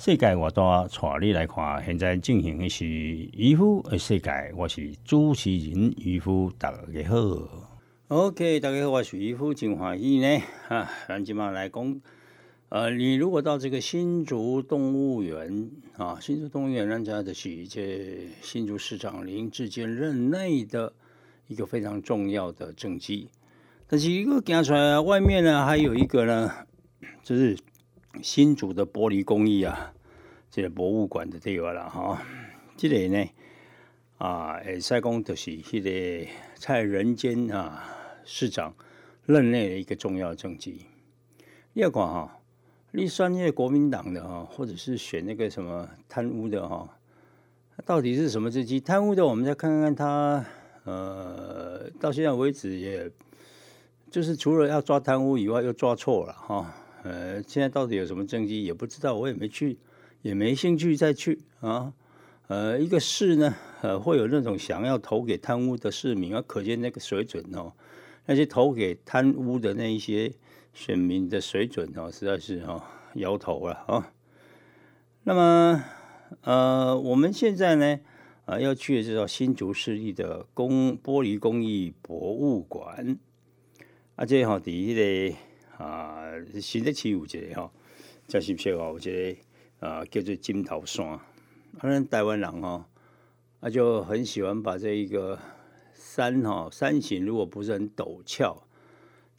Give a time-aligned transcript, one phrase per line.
[0.00, 1.84] 世界我大，带你来看。
[1.84, 7.80] 现在进行的是渔夫的世界，我是主持人渔夫，大家好。
[8.06, 10.40] OK，大家好，我是渔夫金华义呢。
[10.68, 12.00] 啊，咱今嘛来讲，
[12.68, 20.92] 呃，你如果到这个新竹动物园啊，新竹动物园人家的是这新竹市长林志坚任内的
[21.48, 23.30] 一个非常重要的政绩。
[23.88, 26.52] 但是一个讲出来，外面呢还有一个呢，
[27.24, 27.58] 就是。
[28.22, 29.92] 新竹的玻璃工艺啊，
[30.50, 32.22] 这个博物馆的地方了哈。
[32.76, 33.24] 这里呢
[34.18, 37.84] 啊，诶，塞公就是迄个蔡仁坚啊
[38.24, 38.74] 市长
[39.24, 40.86] 任内的一个重要政绩。
[41.72, 42.40] 你要看哈，
[42.92, 46.98] 你选那个国民党的哈，或者是选那个什么贪污的哈，
[47.84, 48.80] 到底是什么政绩？
[48.80, 50.44] 贪污的，我们再看看他，
[50.84, 53.10] 呃，到现在为止，也
[54.10, 56.74] 就是除了要抓贪污以外，又抓错了哈。
[57.04, 59.78] 呃，现在到底有什么政绩也不知道，我也没去，
[60.22, 61.92] 也没兴趣再去啊。
[62.48, 67.72] 呃，一个市呢，呃，会有那种想要投给贪污的市民啊，可见那个水准哦，
[68.26, 70.32] 那些投给贪污的那一些
[70.72, 72.82] 选民的水准哦，实在是哦
[73.14, 74.12] 摇头了啊。
[75.22, 75.84] 那么，
[76.40, 78.00] 呃，我们现在呢，
[78.46, 83.18] 啊，要去的是新竹市立的工玻璃工艺博物馆，
[84.16, 85.36] 啊，这好第一个。
[85.78, 86.24] 啊，
[86.60, 87.70] 新的起有一个吼，
[88.26, 89.38] 真是说哦，有一个
[89.88, 91.18] 啊叫做金头山。
[91.78, 92.84] 反正台湾人哈，
[93.60, 95.38] 他就很喜欢把这一个
[95.94, 98.66] 山哈山形，如果不是很陡峭，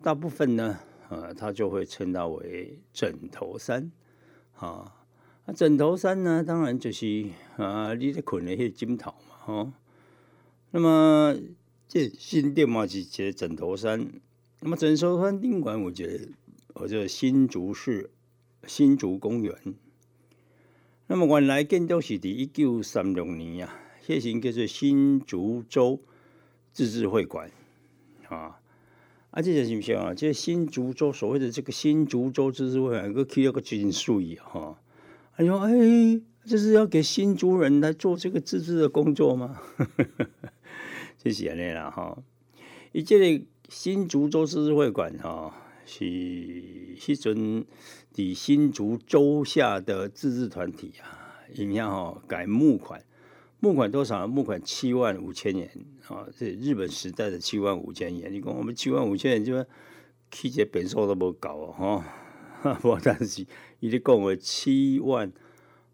[0.01, 3.91] 大部分呢，呃，他就会称它为枕头山。
[4.55, 4.95] 啊，
[5.45, 7.25] 啊，枕头山呢，当然就是
[7.57, 9.71] 啊，你在困的些金头嘛，吼。
[10.71, 11.35] 那么
[11.87, 14.09] 这新店嘛是一个枕头山。
[14.61, 16.27] 那么整首番宾馆，我觉得，
[16.73, 18.09] 我这新竹市
[18.67, 19.55] 新竹公园。
[21.07, 26.01] 那么原来建筑是伫一九三六年啊，现行叫做新竹州
[26.73, 27.49] 自治会馆
[28.27, 28.59] 啊。
[29.31, 30.13] 啊，这是不是啊？
[30.13, 34.77] 这新竹州所谓的这个新竹州自治会馆，个起了个军术语哈。
[35.37, 35.71] 哎呦哎，
[36.43, 39.61] 这是要给新竹人来做这个自治的工作吗？
[41.17, 42.21] 这是安尼啦哈。
[42.91, 43.45] 伊这个。
[43.69, 45.53] 新竹州自治会馆哈
[45.85, 47.63] 是迄阵
[48.15, 53.03] 伫新竹州下的自治团体啊，影响哈改募款，
[53.59, 54.25] 募款多少？
[54.25, 55.69] 募款七万五千元
[56.07, 58.33] 啊，这日本时代的七万五千元。
[58.33, 59.63] 你讲我们七万五千元，就
[60.31, 62.03] 起这本数都无够哦
[62.61, 63.45] 哈， 不但是
[63.79, 65.31] 伊咧讲为七万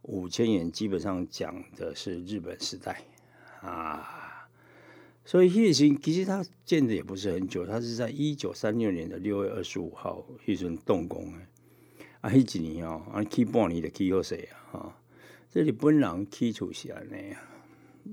[0.03, 3.01] 五千元，基本上讲的是日本时代
[3.59, 4.21] 啊。
[5.25, 11.39] 所以叶兴其实他建的也不是很久，他是在一九三六年的六月二十五号叶顺动工的。
[12.21, 14.97] 啊，迄几年哦，啊起半年的起好势啊，哈，
[15.51, 17.41] 这里本人起出是安尼啊，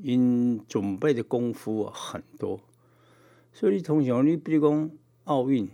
[0.02, 2.58] 因准备的功夫啊很多。
[3.52, 4.90] 所以你通常你比如讲
[5.24, 5.68] 奥运，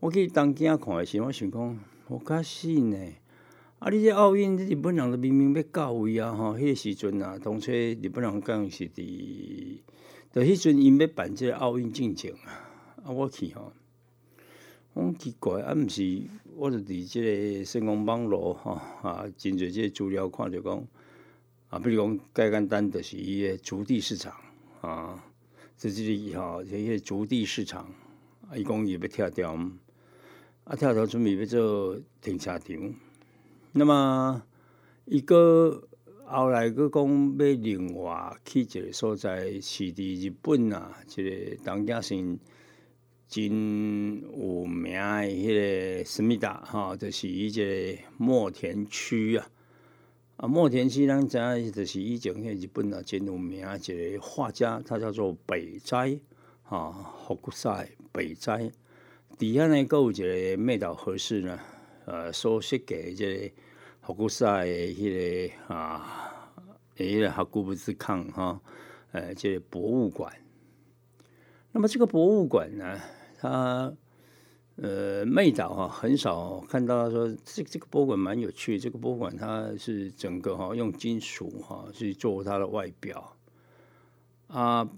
[0.00, 1.78] 我去当家看的时，我想讲，
[2.08, 2.96] 我较信呢。
[3.78, 3.90] 啊！
[3.90, 6.34] 你这奥运这，日本人都明明要到位啊！
[6.34, 9.78] 吼，迄个时阵啊，当初日本人讲是伫，
[10.36, 12.68] 就迄阵因要办这个奥运进程啊！
[13.06, 13.72] 啊，我去吼，
[14.92, 16.24] 我奇怪啊，毋是，
[16.54, 17.22] 我就伫这
[17.58, 20.86] 个新光网络吼啊，真侪这资料看着讲
[21.70, 24.34] 啊，比如讲，介简单就是伊个竹地市场
[24.82, 25.24] 啊，
[25.78, 27.90] 这这里吼，这些竹地市场
[28.46, 29.54] 啊，伊讲伊要跳掉，
[30.64, 32.94] 啊，跳掉准备要做停车场。
[33.72, 34.42] 那么，
[35.06, 35.82] 一个
[36.28, 42.16] 后来佫讲要另外去一个所在，是伫日本啊，一个东家是
[43.28, 49.48] 真有名的迄个思密达哈，就是伊个墨田区啊。
[50.38, 56.18] 啊，墨田区咱知影就是以前迄日本啊真有名一个画家，他叫做北斋
[56.64, 58.72] 啊，福国赛北斋。
[59.38, 61.60] 底下呢，佫有一个美岛和氏呢，
[62.04, 63.50] 呃，所设计即个。
[64.06, 66.62] 福古赛的迄个啊，
[66.96, 68.60] 迄个古布斯康哈，
[69.10, 70.32] 呃，这博物馆。
[71.72, 73.00] 那么这个博物馆呢，
[73.40, 73.92] 它
[74.76, 83.36] 呃，妹岛哈很少看到说这这个博物馆蛮有趣，这个博物馆它是整个哈用金属哈去做它的外表。
[84.46, 84.88] 啊，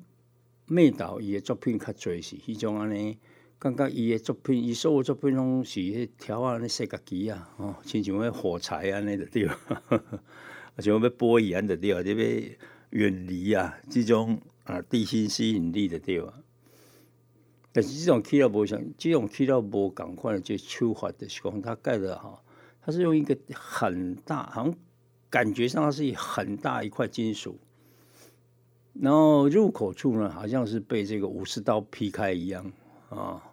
[0.66, 3.16] 妹岛伊的作品较侪是迄种安尼，
[3.58, 9.48] 感觉伊的作品，伊所有作品拢是迄条啊，那设计机啊，哦，亲像迄火柴安尼的对，
[10.78, 12.56] 像要波一样的对，这边
[12.90, 16.22] 远离啊，这种啊地心吸引力的对。
[17.72, 22.40] 但是这种起到无像，这种起到无赶快的这手法的时候，它盖的哈，
[22.80, 24.74] 它是用一个很大，好像
[25.28, 27.58] 感觉上它是很大一块金属，
[28.94, 32.72] 然后入口处呢，好像是被这个武士刀劈开一样
[33.10, 33.47] 啊，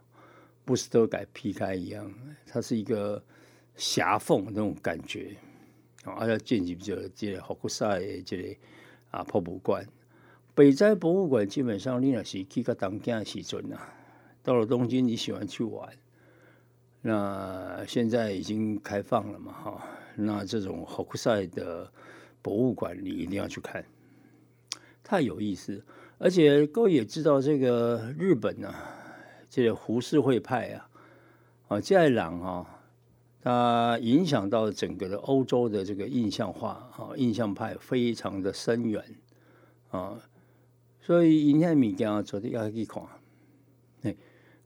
[0.66, 2.12] 不是都改劈开一样，
[2.48, 3.24] 它是一个
[3.76, 5.38] 狭缝那种感觉
[6.04, 8.56] 啊，而且进去就这个好古塞这个
[9.12, 9.88] 啊博物馆，
[10.54, 13.94] 北斋博物馆基本上你若是去个东京时阵啊。
[14.44, 15.90] 到了东京，你喜欢去玩，
[17.02, 19.52] 那现在已经开放了嘛？
[19.52, 21.92] 哈，那这种霍库塞的
[22.44, 23.84] 博物馆你一定要去看，
[25.04, 25.84] 太有意思。
[26.20, 28.72] 而且各位也知道，这个日本呢，
[29.56, 30.90] 这个胡适会派啊，
[31.70, 32.66] 啊，在朗啊，
[33.42, 39.02] 它影响到整个的欧洲的这个印象化啊，印象派非常的深远
[39.92, 40.20] 啊，
[41.00, 43.02] 所以影响物件做的要去看。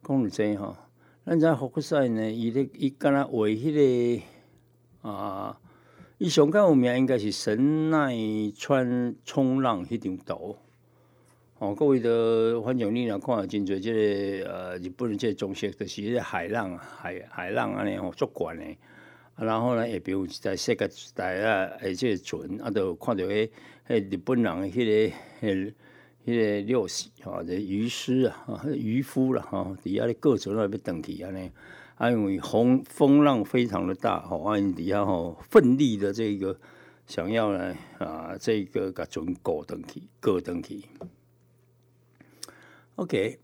[0.01, 0.75] 讲了真吼，
[1.23, 4.21] 咱在福赛呢，伊咧伊敢若为迄
[5.03, 5.61] 个啊，
[6.17, 8.15] 伊上较有名应该是神奈
[8.55, 10.57] 川冲浪迄张图。
[11.59, 18.77] 哦，各位的反正你若看真侪即个呃日本即个中学，就是迄个海浪啊，海海浪安尼吼足悬诶。
[19.35, 23.49] 啊，然后呢，也比如一台世界时代啊，诶，即个船啊，都看到迄
[23.89, 25.11] 迄日本人迄
[25.41, 25.73] 个迄。
[26.25, 31.49] 迄个六喜哈，这渔师啊，啊，渔夫了哈，底下的各种那边等级啊呢，
[31.95, 36.55] 啊，因为风风浪非常的大哈，啊，底下吼奋力的这个
[37.07, 40.85] 想要呢啊，这个个船过等级，过等级。
[42.99, 43.39] OK，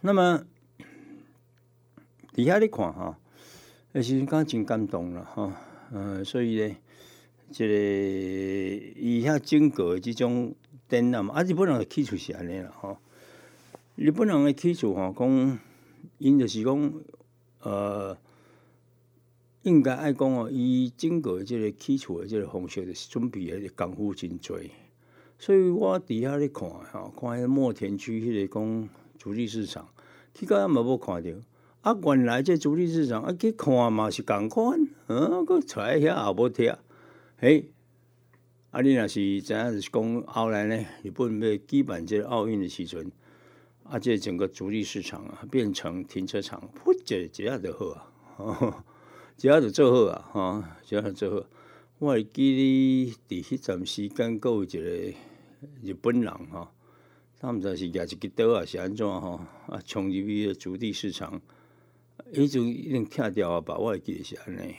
[0.00, 0.44] 那么
[2.32, 3.16] 底下你看哈，
[3.94, 5.56] 其实刚真感动了哈，
[5.92, 6.76] 呃，所以呢，
[7.52, 7.74] 这个
[8.96, 10.56] 以下经过这种。
[10.88, 12.98] 电啊嘛，啊日本人的起厝是安尼啦吼。
[13.94, 15.58] 日本人的起厝吼，讲
[16.18, 16.92] 因就是讲，
[17.60, 18.18] 呃，
[19.62, 24.58] 应该爱讲哦，伊整个即个起厝的即个方式，就是准备的功夫真多。
[25.42, 29.88] 所以我伫遐咧看吼，看迄墨田区迄个讲主力市场，
[30.32, 31.34] 去到嘛无看着。
[31.80, 36.72] 啊，原来这主力市场啊去看嘛是共款，嗯，佮揣遐也无听，
[37.38, 37.68] 嘿。
[38.70, 40.86] 啊，你若是怎样是讲后来呢？
[41.02, 43.10] 日本要举办这奥运的时阵，
[43.82, 48.84] 啊，这整个主力市场啊变成停车场，噗，这这样就好啊，
[49.36, 51.46] 这样就做好啊，哈，这样做好。
[51.98, 55.18] 我会记你伫迄阵时间，有一个
[55.82, 56.72] 日本人哈，
[57.38, 59.46] 他们知是举一支刀啊，是安怎哈？
[59.68, 61.40] 啊，冲入去主地市场，
[62.32, 63.76] 迄阵已经拆掉啊吧？
[63.76, 64.74] 我会记得是安尼，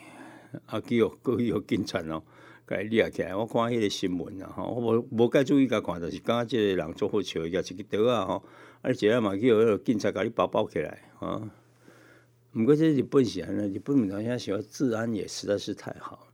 [0.66, 2.24] 啊，叫各有警察哦。
[2.66, 8.44] 该掠起来，我看迄个新闻啊，吼，我无无该注意甲看，就是感觉即个人做好笑，举一个刀啊，吼，
[8.82, 11.52] 啊，一下嘛去迄个警察甲你包包起来，啊，
[12.56, 16.28] 毋过这日本是安尼，日本人现在喜欢治安也实在是太好，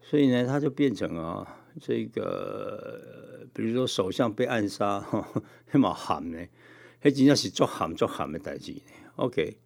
[0.00, 5.26] 所以呢，他就变成啊，这个比如说首相被暗杀， 哈，
[5.72, 6.38] 迄嘛喊呢，
[7.02, 8.80] 迄真正是作喊作喊的代志呢。
[9.16, 9.56] OK，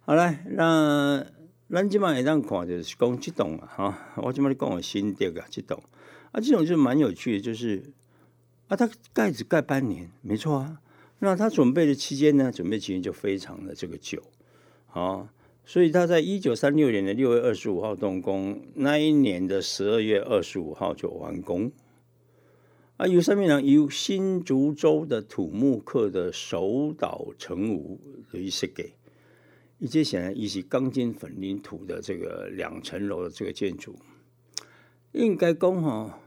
[0.00, 1.26] 好来，那。
[1.70, 3.98] 咱即摆会当看就是讲即栋啊，哈！
[4.16, 5.82] 我即摆咧讲我新店啊，即栋
[6.30, 7.82] 啊，这种就蛮有趣的，就是
[8.68, 10.80] 啊，它盖子盖半年，没错啊。
[11.20, 14.22] 那他准备的期间呢，准备期间就非常的这个久
[14.92, 15.32] 啊，
[15.66, 21.72] 所以他在一九三六年的六月二十五号动工，那一年的十二月二十五号就完工。
[22.96, 27.98] 啊，由上面呢由新竹州的土木课的首岛成武
[28.30, 28.92] 来设计。
[29.78, 33.96] 一些显然，一些钢筋混凝土的这个两层楼的这个建筑，
[35.12, 36.20] 应该讲哈，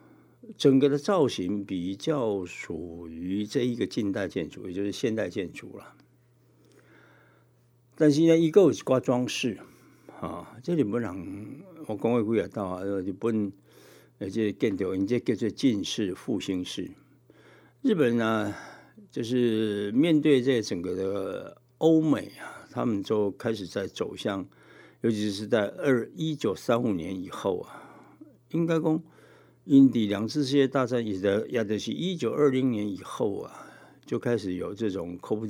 [0.58, 5.96] 整个的造型比较属于这一个近代建筑，也就是现代建筑了。
[8.00, 9.58] 但是呢，一个有挂装饰
[10.22, 13.52] 啊，这里不能我讲会几啊到啊，日本
[14.20, 16.92] 而且建筑，人家叫做近世复兴式。
[17.82, 18.54] 日本呢，
[19.12, 22.54] 就是面对这整个的欧美啊。
[22.70, 24.48] 他们就开始在走向，
[25.02, 28.06] 尤其是在二一九三五年以后啊，
[28.52, 29.02] 应该讲，
[29.64, 33.68] 印第两次世界大战也的，也就是一九二零年以后啊，
[34.06, 35.48] 就开始有这种 COVID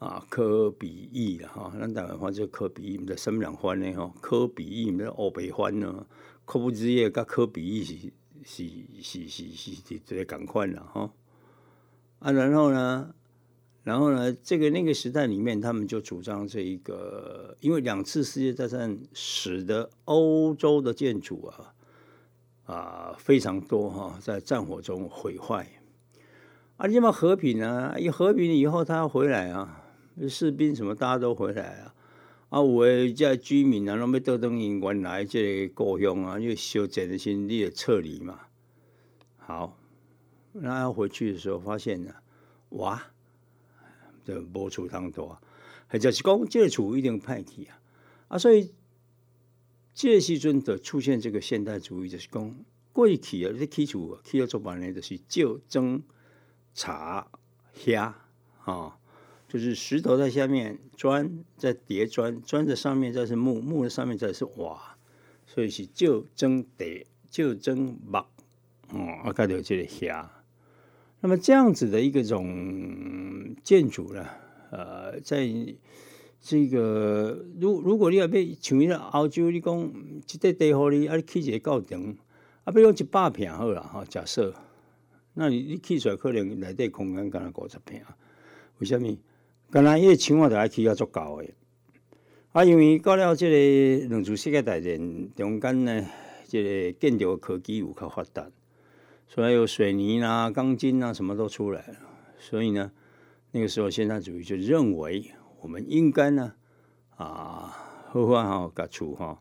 [0.00, 6.06] 啊，科比意啦哈，咱台湾话叫科比意，毋知什么人翻的吼，科比意毋知欧北翻呢？
[6.46, 7.94] 科布之夜甲科比意是
[8.42, 8.64] 是
[9.02, 11.12] 是是是是这个共款啦哈。
[12.20, 13.14] 啊，然后呢，
[13.82, 21.74] 然后呢，这个那个时代里面，他们就主张这一个，因为两次世界大战使得欧洲的建筑啊
[22.64, 25.66] 啊非常多哈，在战火中毁坏。
[26.78, 29.79] 啊，你嘛和平啊，一和平以后，他要回来啊。
[30.28, 31.94] 士兵什么大家都回来啊，
[32.50, 38.40] 啊，有诶这居民啊，拢要倒等因原来这个故乡啊，就修整的新你的撤离嘛。
[39.38, 39.78] 好，
[40.52, 42.14] 那要回去的时候发现呢，
[42.70, 43.02] 哇，
[44.24, 45.36] 这无厝通住，
[45.88, 47.80] 或者是讲这个厝一定歹去啊，
[48.28, 48.72] 啊，所以
[49.94, 52.54] 这个时阵的出现这个现代主义，就是讲
[52.92, 56.02] 过去啊，你起厝起要做办呢，就是就蒸
[56.74, 57.26] 茶
[57.72, 58.14] 虾
[58.64, 58.96] 啊。
[59.50, 64.96] 就是石头在下面，砖在叠砖，砖在上面，再是木，木的上面再是瓦，
[65.44, 68.18] 所以是就蒸叠，就蒸木，
[68.90, 70.30] 哦，啊，盖到这个下。
[71.18, 74.24] 那么这样子的一个种建筑呢，
[74.70, 75.48] 呃，在
[76.40, 82.16] 这个如如果你要被像那澳洲，你讲一块地好你，啊，你起一个高顶，
[82.62, 84.54] 啊，比如一百平好了哈，假设，
[85.34, 88.00] 那你你起出来可能内底空间可能五十平，
[88.78, 89.08] 为什么？
[89.72, 91.54] 刚才迄个墙啊，就爱起啊足够诶。
[92.50, 96.04] 啊，因为到了即个两次世界大战中间呢，
[96.44, 98.50] 即个建筑科技有较发达，
[99.28, 101.94] 所以有水泥啦、钢筋啊，什么都出来了。
[102.36, 102.90] 所以呢，
[103.52, 106.52] 那个时候现代主义就认为，我们应该呢，
[107.14, 107.72] 啊，
[108.08, 109.38] 好好吼，甲厝吼，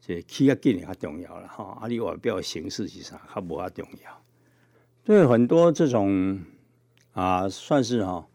[0.00, 1.78] 这起较紧较重要了哈。
[1.82, 4.22] 啊，你外表形式是啥，较无遐重要。
[5.04, 6.40] 对很多这种
[7.12, 8.26] 啊，算是哈。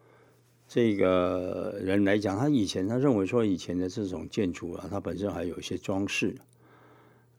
[0.68, 6.36] 这个人来讲，他以前他认为说，以前的这种建筑啊，它本身还有一些装饰，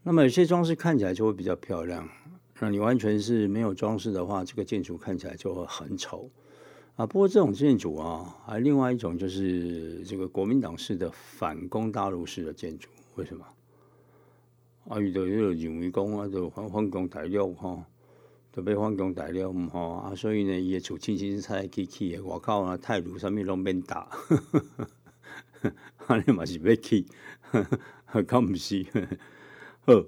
[0.03, 2.09] 那么有些装饰看起来就会比较漂亮。
[2.61, 6.31] 那你完全是没有装饰的话，这个建筑看起来就会很丑
[6.95, 7.05] 啊。
[7.05, 13.45] 不过这种建筑啊，还另外一种就是这个国民党式的反攻大陆式的建筑，为什么？
[14.89, 17.85] 啊，遇到这个认为讲啊，就反反攻大陆哈。
[18.55, 20.15] 都被反攻大了，毋吼啊！
[20.15, 24.09] 所以呢，伊诶厝轻轻才起起诶，外口啊，态度啥物拢免打，
[26.07, 27.05] 安尼嘛是要起，
[27.51, 28.87] 可毋是？
[29.81, 30.05] 好，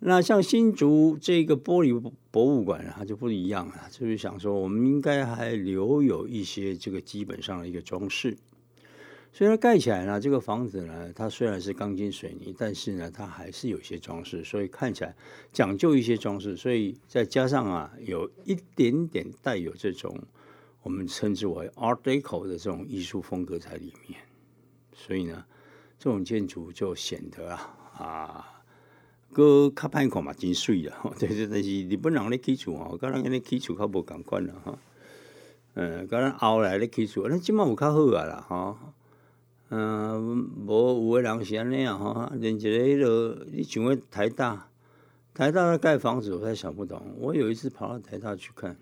[0.00, 8.36] 那像新竹这个玻璃博物馆，它就不一样了，就是想说，我们应该还留有一些这个基本上的一个装饰。
[9.38, 15.14] 虽然盖起来呢，这个房子呢，它虽然是钢筋水泥，但是呢，它还是有些装饰，所以看起来
[15.52, 20.12] 讲究一些装饰，所以再加上啊，有一点点带有这种
[20.82, 24.18] 我们称之为 Art Deco 的这种艺术风格在里面，
[24.92, 25.44] 所以呢，
[26.00, 28.62] 这种建筑就显得啊啊，
[29.32, 34.76] 个卡派口嘛真水了，对 对，但是日本人咧起厝哦，跟人咧起厝较无共款了哈，
[35.74, 38.94] 嗯，跟人后来咧起厝，那即码有较好啊啦哈。
[39.70, 44.70] 嗯，无有诶人是安尼啊吼，连一个迄个，你像个台大，
[45.34, 47.14] 台大的盖房子，我才想不懂。
[47.18, 48.78] 我有一次跑到台大去看，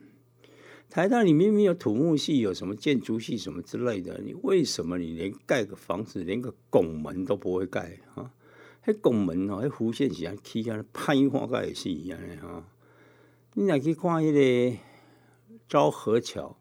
[0.89, 8.31] 台大里明明有土木系，有什么建筑系什么之类的，你为什么你连盖个房子，连个拱门都不会盖啊？
[8.85, 12.65] 迄拱门哦，迄弧线是安起啊，拍花盖也是一样的哈。
[13.55, 14.33] 你若去看迄
[14.71, 14.79] 个
[15.69, 16.57] 昭和桥。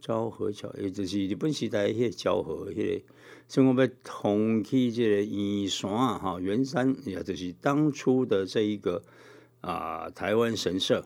[0.00, 3.02] 昭和桥，也就是日本时代迄个昭和，迄个，
[3.50, 9.02] 所以我要通起这个圆山啊，哈，圆山，也就是当初的这一个
[9.60, 11.04] 啊，台湾神社，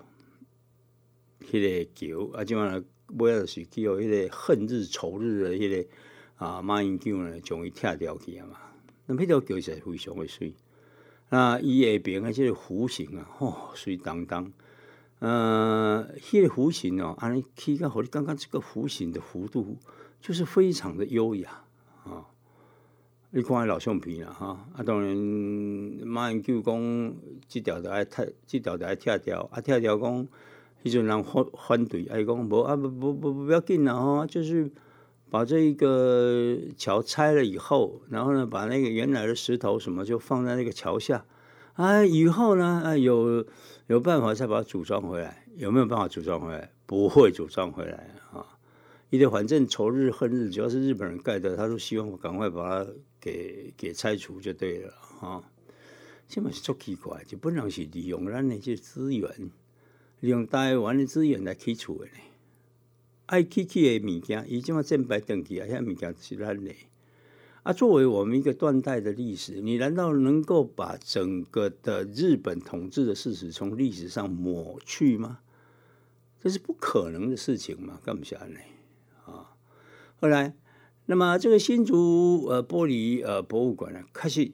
[1.41, 2.85] 迄个桥，啊，怎嘛
[3.17, 5.89] 尾仔是叫迄个恨日仇日的迄个
[6.37, 8.59] 啊，马英九呢，将伊拆掉去啊嘛，
[9.07, 10.53] 那迄条桥是非常的水，
[11.31, 14.53] 那伊下边啊，即个弧形啊，吼，水当当。
[15.21, 19.79] 呃，迄个弧形哦，安尼起个，你刚刚这个弧形的弧度
[20.21, 21.64] 就是非常的优雅！
[23.37, 25.17] 你看老橡皮啦哈，啊当然
[26.07, 27.13] 马英九讲
[27.49, 30.29] 这条的爱拆，这条的爱拆掉，啊拆掉讲，
[30.85, 34.71] 迄阵人反反对，哎讲无啊不不不不要紧啦哈，就是
[35.31, 41.25] 把这一个桥拆了以后，然后呢，把那个原来的石头什么就放在那个桥下。
[41.73, 42.83] 啊，以后呢？
[42.85, 43.45] 啊，有
[43.89, 45.45] 有办法再把它组装回来？
[45.57, 46.71] 有没有办法组装回来？
[46.87, 48.47] 不会组装回来啊！
[49.11, 52.91] 因为反正仇日恨日，只要是日本人盖的，他都希望赶快把它
[53.25, 55.43] 给给拆除就对了哈！
[56.29, 59.51] 这么是足奇怪，就本人是利用咱那些资源，
[60.21, 62.13] 利用台湾的资源来起厝的呢。
[63.25, 66.71] 爱去去的物件，伊即马正摆登记啊，遐物件是咱的。
[67.63, 75.41] 啊，作为我们一个断代的历史，你难道能够把整个的日本统治的事实从历史上抹去吗？
[76.43, 78.67] 这是不可能的事情嘛，干不下来
[79.25, 79.57] 啊。
[80.21, 80.55] 后来，
[81.07, 84.51] 那么这个新竹呃玻璃呃博物馆呢，开始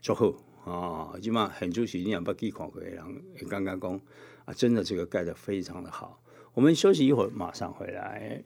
[0.00, 0.32] 做好
[0.64, 3.02] 啊，起码很出席，你两百几看过的人
[3.40, 4.00] 也刚刚讲
[4.44, 6.20] 啊，真的这个盖的非常的好。
[6.54, 8.42] 我们休息一会儿，马上回来。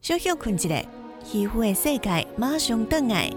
[0.00, 0.84] 小休困一下。
[1.26, 3.30] 皮肤的世界马上登来。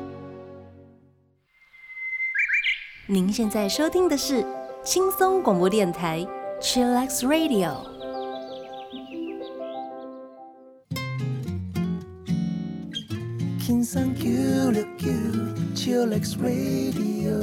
[3.07, 4.45] 您现在收听的是
[4.83, 6.27] 轻松广播电台
[6.59, 7.96] Chillax Radio。
[13.67, 15.11] 轻松 Q 六 Q
[15.75, 17.35] Chillax Radio。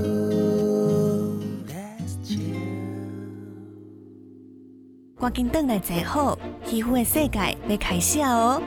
[5.18, 6.38] 赶紧登来坐好，
[6.72, 8.62] 渔夫的世界要开始哦。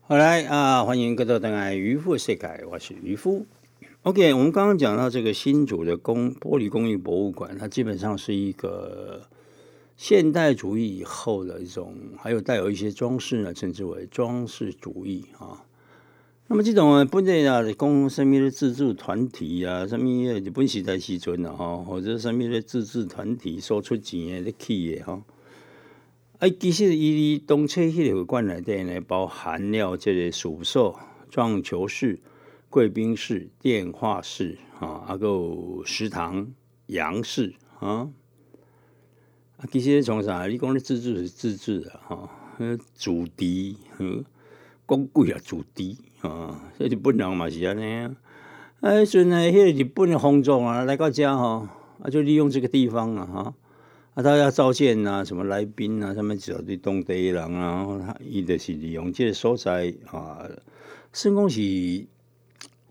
[0.00, 0.82] 好来啊！
[0.82, 3.46] 欢迎各位登来渔夫世界，我是渔夫。
[4.02, 9.22] OK，我们刚刚讲到这个新竹的工玻璃工艺博物馆，它基本上是一个
[9.96, 15.62] 现代主义以后的一种，还有带有一些装饰呢，称之为装饰主义啊。
[16.52, 25.22] 那么这种本地啊，供什么的自助团体啊，什么日本时代时阵啊，哈，或者什么的自治团体收出钱的去的哈。
[26.40, 30.92] 哎，其实伊东车迄个馆内底呢，包含了这个宿舍、
[31.30, 32.18] 撞球室、
[32.68, 36.52] 贵宾室、电话室啊，还有食堂、
[36.86, 38.10] 洋室啊。
[39.56, 40.48] 啊，其实从啥？
[40.48, 42.28] 你讲的自治是自治的哈，
[42.98, 44.24] 主题，嗯，
[44.88, 48.14] 讲贵啊，主题啊，这日本人嘛是安尼啊。
[48.80, 51.68] 哎，阵呢，迄个日本的风俗啊，来到遮吼，
[52.02, 53.54] 啊，就利用这个地方啊，哈。
[54.14, 60.44] 啊，大家召见啊，什么来宾啊，他们找对当地人啊，他伊就是利用这个所在啊，
[61.12, 61.62] 甚公是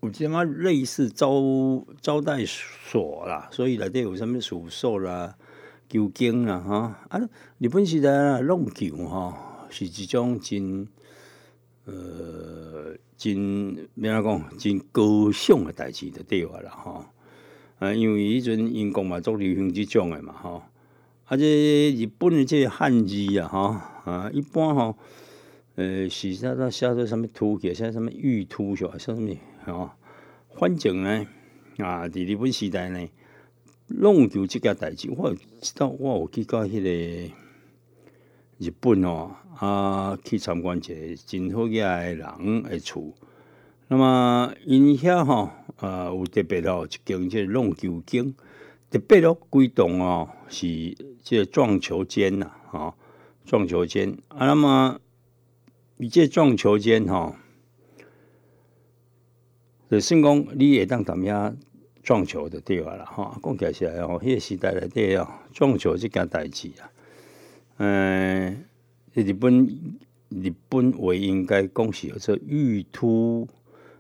[0.01, 1.43] 有这么类似招
[2.01, 5.35] 招待所啦，所以内底有什么宿舍啦、
[5.89, 7.19] 酒间啦，哈啊，
[7.57, 10.87] 日本时代弄酒哈，是一种真
[11.89, 13.35] 呃真
[13.95, 17.11] 咩样讲，真高尚的代志的对话啦，哈
[17.79, 20.69] 啊，因为以阵英国嘛做流行即种的嘛，哈。
[21.25, 24.95] 啊，这日本的这汉字啊，哈啊，一般哈，
[25.75, 28.97] 呃，是啥子写做什么突起，写什么玉突是吧？
[28.97, 29.95] 写什么啊？
[30.55, 31.27] 反正呢，
[31.77, 33.07] 啊，伫日本时代呢，
[33.87, 37.33] 弄球这件代志，我有知道我有去到迄个
[38.59, 41.81] 日本哦，啊，去参观一个真好嘅
[42.13, 43.13] 人的厝。
[43.87, 48.35] 那么因遐吼，啊，有特别哦，一间即弄球间。
[48.91, 50.67] 特别咯，规栋哦，是
[51.23, 52.95] 这撞球间呐，哈，
[53.45, 54.45] 撞球间啊。
[54.45, 54.99] 那么，
[55.95, 57.37] 你这撞球间哈，
[59.89, 61.55] 就算讲你会当踮遐
[62.03, 63.37] 撞球的对啊啦，吼。
[63.41, 66.91] 讲起来是吼，迄个时代内底哦，撞球即件代志啊，
[67.81, 68.65] 嗯，
[69.13, 69.67] 日本
[70.29, 73.47] 日本为应该恭喜这玉突，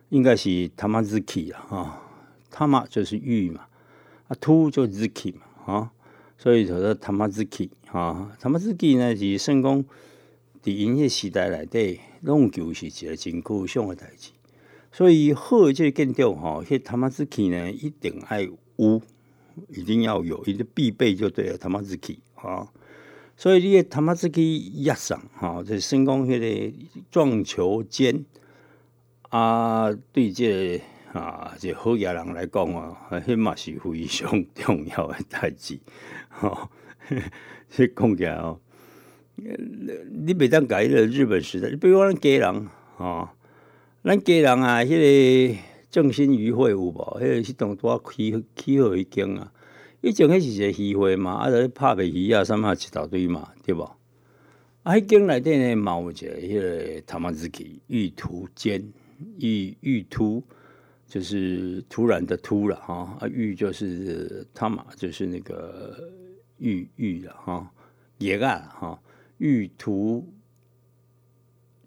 [0.09, 2.01] 应该是他妈日起啊，哈，
[2.51, 3.65] 他妈就是玉嘛。
[4.27, 5.91] 啊，突就 ziki 嘛，啊，
[6.37, 9.83] 所以就说他妈 ziki 啊，他妈 ziki 呢是算讲
[10.61, 14.29] 伫音乐时代内底弄球是一个真高尚的代志，
[14.91, 19.01] 所以好这个建筑吼，迄他妈 ziki 呢一定爱有，
[19.69, 22.67] 一定要有，一个必备就对了，他妈 ziki 啊，
[23.39, 26.77] 所以你他妈 ziki 压上哈，就算讲迄个
[27.09, 28.25] 撞球间
[29.29, 30.81] 啊，对这。
[31.13, 35.79] 啊，这好野人来讲哦，迄嘛是非常重要的代志。
[36.29, 36.69] 吼，
[37.67, 38.59] 这讲起来哦，
[39.37, 43.29] 你袂当改个日本时代，比如讲咱家人哦，
[44.03, 44.89] 咱家人啊，迄
[45.51, 46.93] 个正新渔会有无？
[47.19, 49.51] 迄个是当多起起好一间啊，
[50.01, 53.83] 以前迄是一个渔会嘛，啊，在拍卖鱼啊，什么一大堆嘛，对无？
[54.83, 58.91] 啊，迄间内底呢，嘛有一个迄个他妈自己玉图间
[59.39, 60.43] 玉玉图。
[61.11, 66.07] 就是突然的突了哈啊玉就是他嘛就是那个
[66.59, 67.67] 玉玉了哈
[68.19, 69.01] 也干哈
[69.39, 70.23] 玉图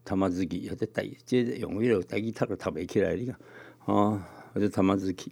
[0.05, 3.37] 他妈自己还在带接着用迄个带去读都读袂起来你看
[3.85, 5.31] 啊或者他妈自己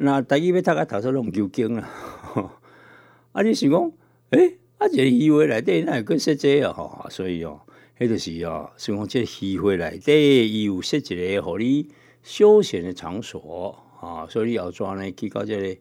[0.00, 1.90] 那带去要读啊读出弄究竟啊。
[3.32, 3.92] 啊你想讲
[4.30, 7.60] 诶啊这议会内底那有更设计啊哈所以哦
[7.98, 10.12] 迄就是哦想讲这议会内底
[10.46, 11.88] 伊有设一个互你
[12.22, 15.78] 休闲的场所啊，所以你要抓呢去到这里，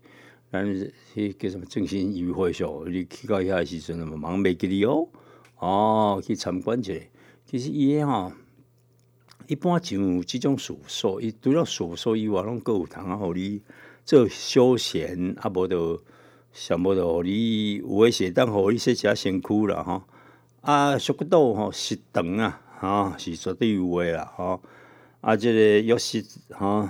[0.52, 0.66] 咱
[1.14, 5.08] 去叫什么正新渔会所，你去到遐时阵，么忙袂记哩哦，
[5.60, 6.94] 哦，去参观者，
[7.46, 8.32] 其实伊个吼，
[9.46, 13.62] 一般像即种事务所，伊除了事务所以外，拢各有通啊，互你
[14.08, 16.02] 做休闲，啊无着
[16.54, 20.04] 上无着互你有诶是当互你说一下身躯啦吼。
[20.62, 24.62] 啊，熟骨岛吼食堂啊，吼是绝对有诶啦吼。
[25.20, 26.88] 啊，即个浴室吼，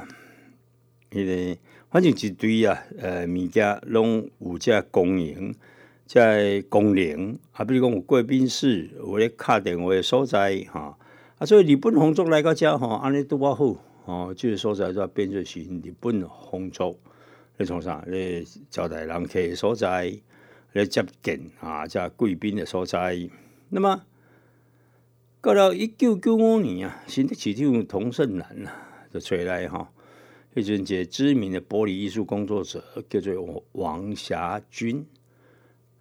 [1.09, 5.55] 迄个反正一堆啊，呃，物件拢有遮公营。
[6.05, 10.95] 在公园，啊，比如讲有贵宾室，有咧敲电话诶所在，吼，
[11.39, 13.75] 啊，所以日本皇族来到遮，吼，安尼拄啊好，
[14.07, 16.97] 吼，即个所在就变做是日本皇族
[17.57, 20.17] 咧创啥咧招待人客所在，
[20.71, 23.29] 咧接见啊，即贵宾的所在。
[23.67, 24.05] 那么
[25.41, 28.71] 到了一九九五年啊，新的市长童胜男啊，
[29.11, 29.91] 就出来哈，
[30.55, 35.05] 迄阵一个知名的玻璃艺术工作者叫做王霞军。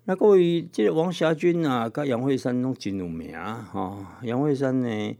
[0.04, 4.06] 那各位，即个王霞军啊，甲杨惠山拢真有名吼。
[4.22, 5.16] 杨惠山呢，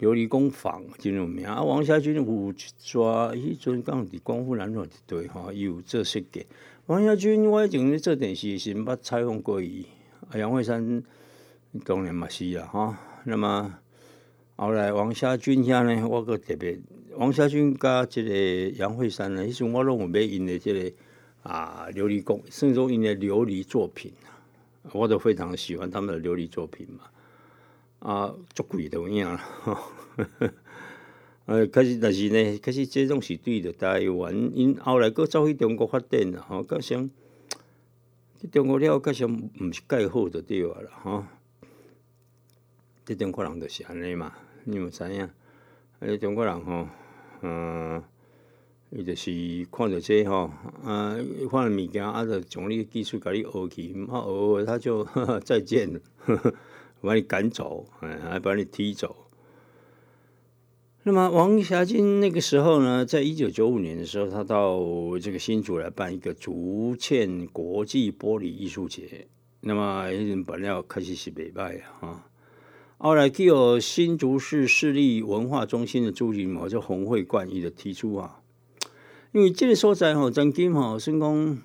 [0.00, 1.62] 琉璃工坊真有名啊。
[1.62, 6.46] 王霞军有一抓，迄阵讲伫光复南路一堆吼伊，有做设计。
[6.86, 9.86] 王霞军我以前咧做电视时，捌采访过伊。
[10.30, 11.02] 啊，杨惠山
[11.84, 12.94] 当然嘛是啊，吼。
[13.24, 13.78] 那么
[14.56, 16.78] 后来王霞军遐呢，我个特别，
[17.16, 20.92] 王霞军甲即个杨惠山呢，迄阵我拢有买因的即个。
[21.44, 24.32] 啊，琉璃工，甚至因的琉璃作品啊，
[24.94, 27.04] 我都非常喜欢他们的琉璃作品嘛。
[28.04, 29.40] 啊，足贵的影啦，
[31.46, 33.72] 呃，可是但是呢，可是这种是对的。
[33.72, 37.08] 台湾因后来搁走去中国发展啦，吼，加上
[38.40, 41.24] 去中国了，加上毋是盖好的对啊啦，吼。
[43.06, 45.22] 这中国人就是安尼嘛，你有知影？
[46.00, 46.86] 啊，中国人吼，
[47.40, 48.02] 嗯。
[48.96, 49.32] 伊就是
[49.72, 50.52] 看着这吼，
[50.84, 51.16] 啊，
[51.50, 55.04] 看了物件，啊，就从你技术甲你学去，啊，学他就
[55.42, 56.00] 再见，
[57.04, 59.14] 把你赶走，哎，还把你踢走。
[61.06, 64.80] 那么王霞金那个时候呢，在一九九五年的时候，他到
[65.20, 69.28] 这个新竹来办一个竹堑国际玻璃艺术节。
[69.60, 70.06] 那么
[70.46, 72.26] 本来开始是北拜啊，
[72.96, 78.40] 后来具有新竹市市立文化中心的主席嘛，就洪会冠义的提出啊。
[79.32, 81.58] 因为这个所在吼，曾经吼，算讲，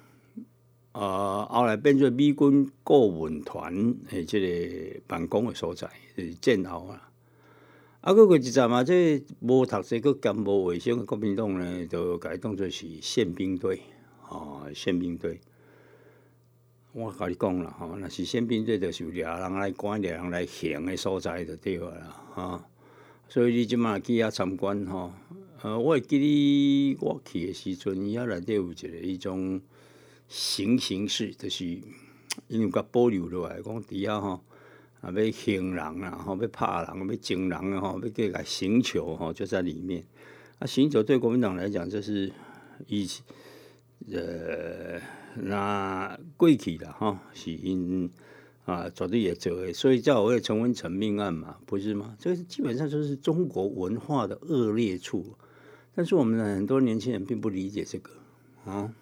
[0.91, 7.10] 呃，后来变做美军顾问团诶，这个办公的所在，是战后啊。
[8.02, 13.82] 啊，个个一阵嘛，这无读书、个干无卫生的国民党呢，就改当做是宪兵队，
[14.30, 15.39] 哦，宪兵队。
[16.93, 22.65] 我甲你讲啦，吼，那是宪兵队，就是掠人来管、掠人来行的所在，就对啦，哈。
[23.28, 25.12] 所以你即马去遐参观，吼。
[25.62, 29.62] 呃，我会记你我去的时阵，伊遐内底有一个迄种
[30.30, 31.65] 行刑事，就是
[32.48, 34.42] 因为甲保留落来，讲底下吼，
[35.02, 40.06] 啊要刑人啊，吼要拍人，要惊人啊，吼要给个刑求吼，就在里面。
[40.60, 42.32] 啊，刑求对国民党来讲，就是
[42.88, 43.10] 以
[44.12, 45.02] 呃
[45.36, 48.10] 那过去的哈，是因
[48.65, 52.15] 啊绝对也做诶，所以叫我会陈文成命案嘛，不是吗？
[52.20, 55.36] 这基本上就是中国文化的恶劣处。
[55.96, 58.12] 但是我们很多年轻人并不理解这个
[58.63, 58.94] 啊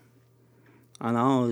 [0.98, 1.52] 啊，然后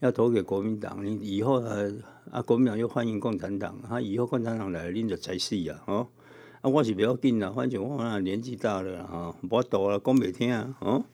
[0.00, 1.92] 要投给国民党，你以后呃
[2.30, 6.08] 啊，国民党又欢迎共产党，他以后共产党来拎着才死啊，哦
[6.60, 11.04] 啊，我是不要紧啦，反正我那年纪大了哈，无多了讲袂听啊，哦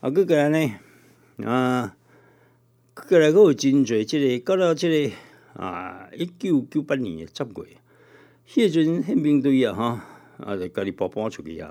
[0.00, 0.74] 啊，过来呢
[1.44, 1.96] 啊，
[2.94, 5.14] 过来个有真侪，即个到了即个
[5.54, 7.76] 啊，一九九八年十月，
[8.48, 10.04] 迄阵宪兵队啊，哈
[10.38, 11.70] 啊，就家己搬搬出去啊。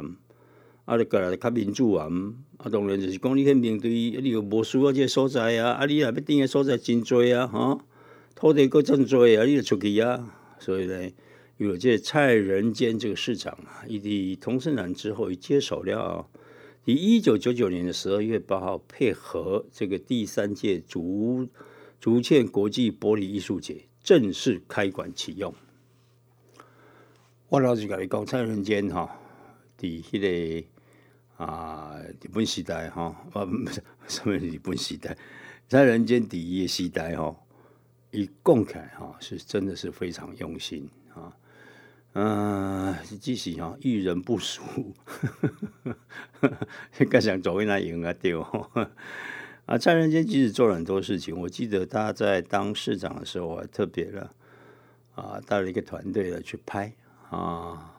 [0.86, 2.10] 啊，你过来较民主啊，
[2.58, 7.80] 啊，当然就是讲你去面对，你又无需要这个所在啊，啊，你若要定个所在真多啊，吼，
[8.36, 10.36] 土地够真多啊，你就出去啊。
[10.60, 11.10] 所以呢，
[11.56, 16.28] 有这菜人间这个市场啊，伊伫同生南之后，伊接手了。
[16.84, 21.48] 以一九九九年的十二月八号，配合这个第三届竹
[21.98, 25.56] 竹堑国际玻璃艺术节正式开馆启用。
[27.48, 29.10] 我老实甲你讲，菜人间哈，
[29.80, 30.68] 伫迄个。
[31.38, 35.18] 啊，日本时代哈，啊不是， 什么日本时代，
[35.68, 37.36] 在人间第一时代哈，
[38.12, 41.36] 一共起来哈，是真的是非常用心啊，
[42.14, 44.62] 嗯，即使哈遇人不淑，
[47.10, 48.42] 更想走回那赢啊丢
[49.66, 54.30] 啊，在人间即使做了很多事情，我记得他在当市长的时候，我还特别的
[55.16, 56.94] 啊带了一个团队来去拍
[57.30, 57.90] 啊。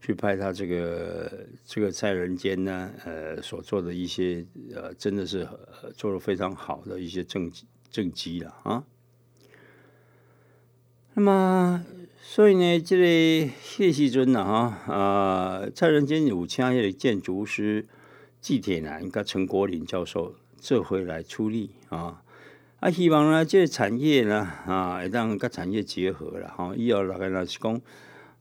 [0.00, 5.48] 去拍他这个这个在人间呢，呃，所做的一些呃，真的是
[5.96, 7.50] 做的非常好的一些政
[7.90, 8.84] 政绩了啊。
[11.14, 11.84] 那么
[12.20, 17.86] 所以呢，这个谢希尊呐，哈啊，蔡仁坚有请迄个建筑师
[18.40, 22.22] 季铁男跟陈国林教授这回来出力啊。
[22.80, 26.74] 啊，希望呢，这个产业呢，啊，会当甲产业结合了哈。
[26.76, 27.80] 以后大概若是讲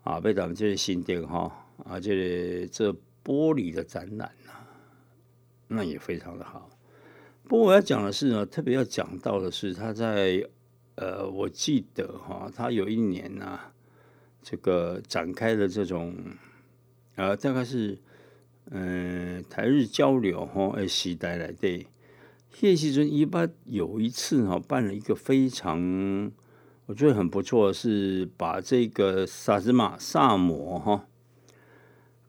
[0.06, 1.52] 啊，被咱们这个新店哈，
[1.84, 2.92] 啊，这个这
[3.24, 4.52] 玻璃的展览呐，
[5.68, 6.70] 那也非常的好。
[7.48, 10.48] 不过我要讲的是呢，特别要讲到的是，他在
[10.94, 13.60] 呃，我记得哈，他有一年呢，
[14.44, 16.16] 这个展开了这种
[17.16, 17.98] 呃，大概是
[18.70, 21.88] 嗯，台日交流哈，哎，时代来的
[22.54, 26.32] 谢希尊一般有一次哈，办了一个非常
[26.88, 31.08] 我觉得很不错，是把这个萨斯马萨摩哈，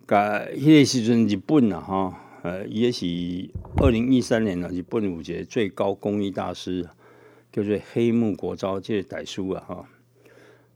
[0.07, 2.23] 改谢希尊日本了哈。
[2.43, 3.07] 呃，也是
[3.79, 6.89] 二零一三年呢，日本武节最高工艺大师，
[7.53, 9.89] 叫做黑木国昭，这是傣书啊哈，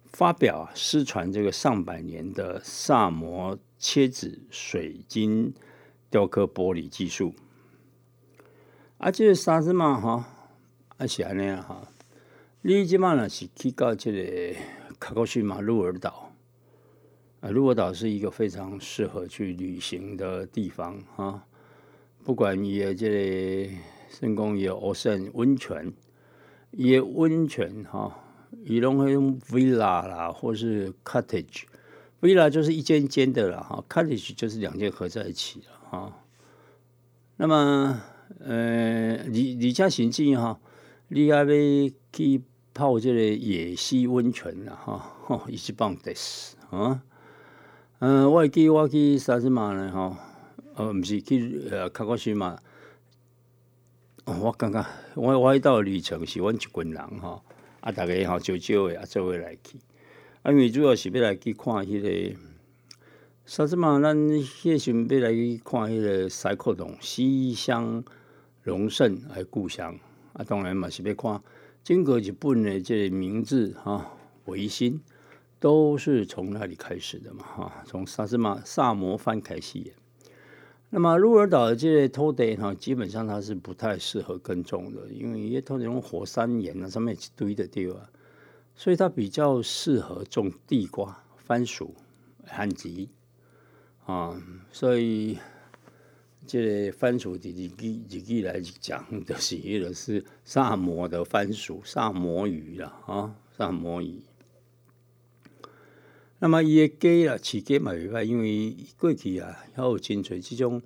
[0.04, 5.54] 发表失传这个上百年的萨摩切子水晶
[6.10, 7.34] 雕刻玻璃技术。
[8.98, 10.28] 啊，这个沙子嘛哈，
[10.98, 11.88] 啊是安尼啊哈，
[12.62, 14.58] 你即嘛呢是去到这个
[14.98, 16.30] 卡高须马鹿儿岛，
[17.40, 21.46] 啊，鹿儿岛是一个非常适合去旅行的地方哈。
[22.22, 23.08] 不管伊的这
[23.66, 23.72] 个
[24.10, 25.90] 圣公有奥森温泉，
[26.72, 28.22] 伊的温泉哈，
[28.62, 36.22] 伊拢会用 villa 啦，或是 cottage，villa 就是一间间的啦哈，cottage 就是两间合在一起了哈。
[37.38, 38.02] 那么，
[38.38, 40.60] 呃，李李家行进哈，
[41.12, 41.44] 你还要
[42.12, 42.40] 去
[42.72, 47.02] 泡这个野溪温泉啦哈，哦，一起棒的是啊，
[47.98, 50.16] 嗯，我记我去沙子马呢哈。
[50.76, 52.56] 呃，毋是去呃，卡高西嘛？
[54.24, 57.42] 我感觉我我迄道旅程是阮一群人吼，
[57.80, 59.78] 啊，逐个吼少少诶，啊，做伙来去。
[60.42, 62.36] 啊，因为主要是要来去看迄个
[63.46, 63.98] 啥子嘛？
[63.98, 68.04] 咱迄时阵要来去看迄个西克洞西乡
[68.62, 69.98] 隆盛诶故乡。
[70.40, 71.42] 啊，当然嘛是要看
[71.84, 74.10] 经过日本的这个名字哈，
[74.46, 74.98] 维新
[75.58, 79.92] 都是从那里开始的嘛哈，从萨斯马萨摩藩开始。
[80.88, 88.00] 那么鹿儿岛的这些土地哈，基本上它是不太适合耕种的，因为一些土地用火山岩啊上面一堆的地方，
[88.74, 91.94] 所以它比较适合种地瓜、番薯、
[92.46, 93.10] 旱吉
[94.06, 94.42] 啊。
[94.72, 95.38] 所以
[96.46, 104.20] 这番薯的日记日记来讲， 就写的是萨摩的番薯、萨摩鱼啦啊，萨摩鱼。
[106.38, 110.80] 那么伊个鸡啦，饲鸡嘛袂歹，因为过去啊，还有真侪即种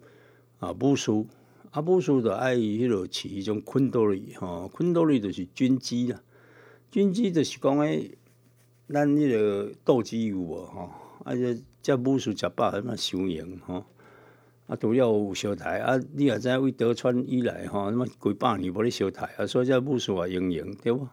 [0.59, 1.13] 啊武士，
[1.71, 6.21] 啊武士就爱迄落饲迄种昆多利吼，昆多利就是军鸡啦，
[6.91, 8.11] 军鸡就是讲诶，
[8.89, 10.91] 咱迄个斗鸡有无吼，
[11.25, 13.85] 啊这这武士食饱，那收赢吼，
[14.67, 21.09] 啊除了有烧台，啊你也知为德川以来吼，那么几百年无咧烧台，啊所以这武士也营营对无？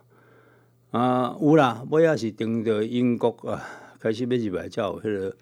[0.91, 3.63] 啊有啦，尾也是顶着英国啊。
[3.99, 5.35] 开始要入来叫迄个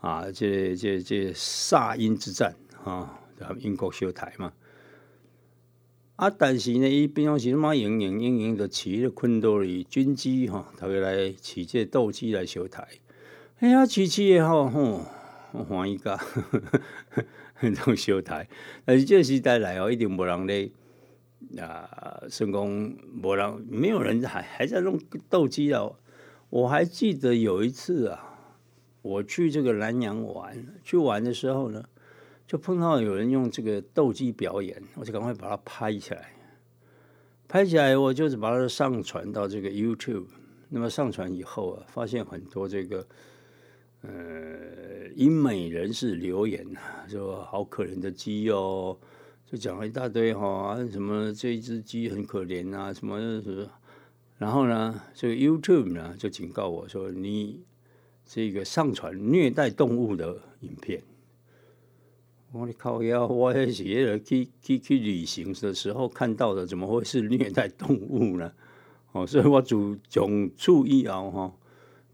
[0.00, 3.18] 啊，这这这萨英之战啊，
[3.60, 4.52] 英国修台嘛。
[6.16, 12.86] 啊，但是呢，伊平常时嘛营营营营的饲个昆多里军机哈，他会来饲这斗鸡来修台。
[13.60, 15.00] 哎呀，饲饲也好吼，
[15.66, 16.20] 欢喜噶，
[17.74, 18.48] 种修台。
[18.84, 20.70] 但是这个时代来哦，一定无人咧
[21.58, 25.96] 啊，成功无人，没有人还还在弄斗鸡哦。
[26.50, 28.38] 我还记得有一次啊，
[29.02, 31.84] 我去这个南洋玩，去玩的时候呢，
[32.46, 36.30] 就碰到有人用这个斗鸡表演，我就赶快把它拍起来。
[37.46, 40.26] 拍起来，我就是把它上传到这个 YouTube。
[40.70, 43.06] 那么上传以后啊，发现很多这个
[44.06, 48.96] 呃英美人士留言呐，说好可怜的鸡哦，
[49.46, 53.66] 就讲了一大堆哈，什么这一只鸡很可怜啊，什么什么。
[54.36, 57.64] 然后呢，这个 YouTube 呢就警告我说：“你
[58.26, 61.02] 这个上传虐待动物的影片。”
[62.52, 63.26] 我的靠呀！
[63.26, 68.52] 我也是去去去旅行的时候看到的，怎么会是虐待动物呢？
[69.12, 71.52] 哦，所以我主从注意啊哈，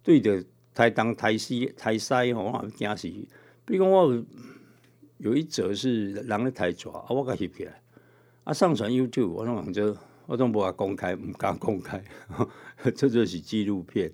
[0.03, 3.09] 对着台东台西台西吼，我惊死。
[3.65, 4.25] 比如讲我
[5.19, 7.81] 有一则是人咧台抓，啊，我甲翕起来，
[8.45, 9.97] 啊上传 YouTube，我拢就。
[10.27, 12.01] 我拢无法公开，唔敢公开，
[12.95, 14.13] 这就是纪录片。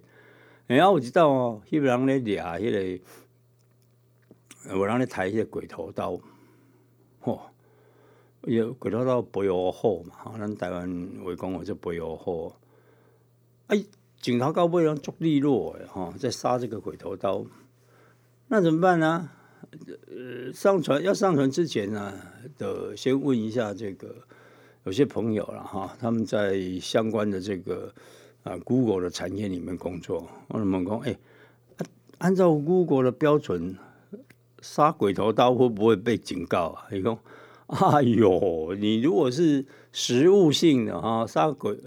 [0.67, 2.73] 然后我知道哦，迄个人咧掠迄
[4.65, 6.19] 个，有人咧抬迄个鬼头刀，
[7.21, 7.51] 吼，
[8.45, 10.89] 有鬼头刀背好好嘛，吼，咱台湾
[11.23, 12.59] 话讲我就背好好。
[13.67, 13.85] 哎，
[14.27, 17.47] 镜头高不能做利落的哈，在杀这个鬼头刀，
[18.49, 19.31] 那怎么办呢？
[20.09, 22.13] 呃，上传要上传之前呢，
[22.59, 24.17] 的先问一下这个
[24.83, 27.95] 有些朋友了哈，他们在相关的这个
[28.43, 31.17] 啊 Google 的产业里面工作，我们讲哎，
[32.19, 33.77] 按照 Google 的标准，
[34.61, 36.89] 杀鬼头刀会不会被警告啊？
[36.91, 37.17] 你讲，
[37.69, 41.79] 哎呦，你如果是实物性的哈，杀鬼、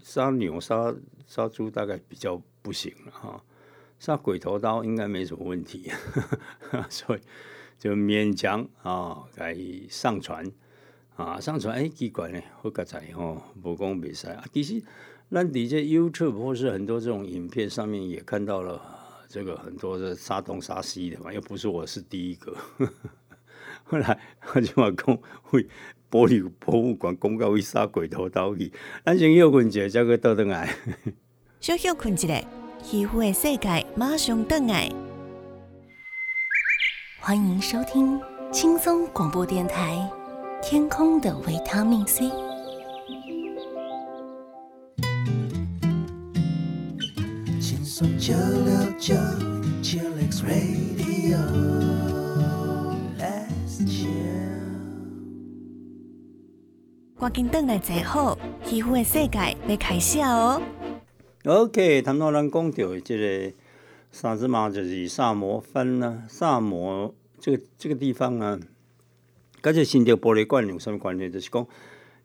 [0.00, 0.94] 杀牛、杀
[1.26, 3.44] 杀猪大概比较不行了哈。
[3.98, 5.90] 杀鬼头刀应该没什么问题，
[6.90, 7.20] 所以
[7.78, 9.56] 就勉强啊，来
[9.88, 10.52] 上传
[11.16, 14.44] 啊，上传哎，奇怪呢，好个在吼，不讲比赛啊。
[14.52, 14.82] 其实，
[15.30, 18.80] 那底下 YouTube 或是很多这种影片上面也看到了
[19.28, 22.54] 这个很多的杀东杀西的嘛，又不是我是第一个。
[23.84, 24.20] 后来
[24.54, 25.66] 我就话讲，会
[26.16, 28.72] 玻璃博物馆公告会杀鬼头刀去，
[29.04, 30.74] 咱先休困一下，再个倒转来。
[31.60, 32.42] 小休困一下。
[32.82, 34.88] 皮肤的世界马上登来，
[37.20, 38.18] 欢迎收听
[38.52, 39.96] 轻松广播电台
[40.66, 42.26] 《天空的维他命 C》。
[47.60, 49.14] 轻松九六九
[57.26, 60.62] 我紧登来坐好，皮肤的世界要开始哦。
[61.44, 63.52] OK，谈到咱讲到这个
[64.12, 68.60] 萨子马就是萨摩藩呢，萨摩这个这个地方啊，
[69.60, 71.28] 跟这新的玻璃罐有什么关系？
[71.28, 71.66] 就是讲，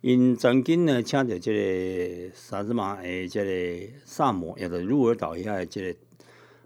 [0.01, 5.99] 因曾经呢，请到这个萨子马诶，这个萨摩，也是鹿儿岛下的这个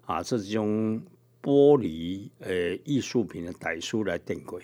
[0.08, 1.02] 啊，这种
[1.42, 4.60] 玻璃诶艺术品的代书来订过。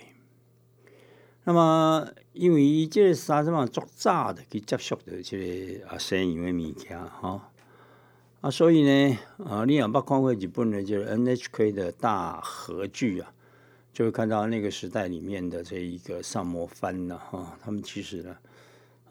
[1.44, 7.50] 那么，因为这个萨子马做早的去接触的这个啊西洋的物件哈。
[8.40, 13.32] 啊，所以呢，啊，你两把看过日本的，就是 NHK 的大合剧啊，
[13.92, 18.36] 就会看到那个时代里面的这一个上摩藩呢，哈，他们其实呢，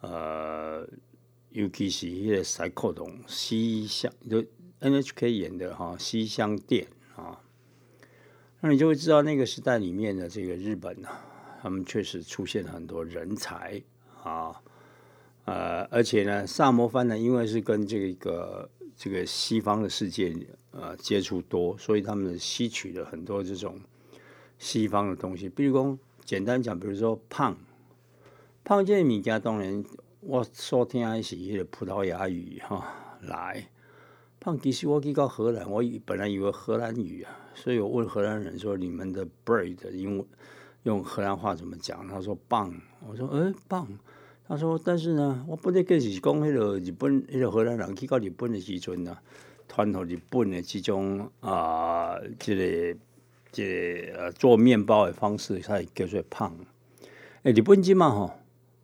[0.02, 0.88] 呃，
[1.52, 4.44] 尤其是一个赛克东西乡，就
[4.82, 7.40] NHK 演的哈西乡店啊，
[8.60, 11.08] 那你就会知道那个时代里面的这个日本呢，
[11.62, 13.80] 他们确实出现了很多人才
[14.24, 14.60] 啊，
[15.46, 20.36] 呃，而且呢，萨摩藩呢，因为是跟这个这个西方的世界
[20.72, 23.80] 呃接触多，所以他们吸取了很多这种
[24.58, 25.48] 西方的东西。
[25.48, 27.56] 比如讲，简单讲，比如说胖
[28.64, 29.84] 胖这物件，当然
[30.22, 33.70] 我说听的是迄个葡萄牙语哈来
[34.40, 34.60] 胖。
[34.60, 40.26] 其实我去到荷兰，我本来以为荷兰语啊，所以我问荷兰人说：“你们的 bread 英文
[40.84, 42.74] 用荷兰话怎么讲？”他说：“棒。”
[43.08, 43.88] 我说：“哎，棒。”
[44.48, 49.18] 他说：“但是呢，我本来计是讲迄个日本、迄个荷兰人去到日本的时阵呢，
[49.70, 53.00] 传统日本的这种啊，这个、
[53.52, 53.64] 这
[54.12, 56.54] 个、呃做面包的方式，才叫做胖。
[57.44, 58.32] 诶，日本即嘛吼，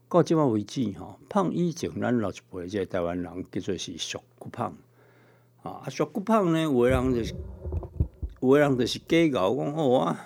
[0.07, 4.73] 到即嘛为止吼，胖以前咱老一辈即台湾人叫做是俗骨胖
[5.63, 7.35] 啊，俗骨胖呢，有的人就是，
[8.39, 10.25] 有的人就是计较讲哦啊，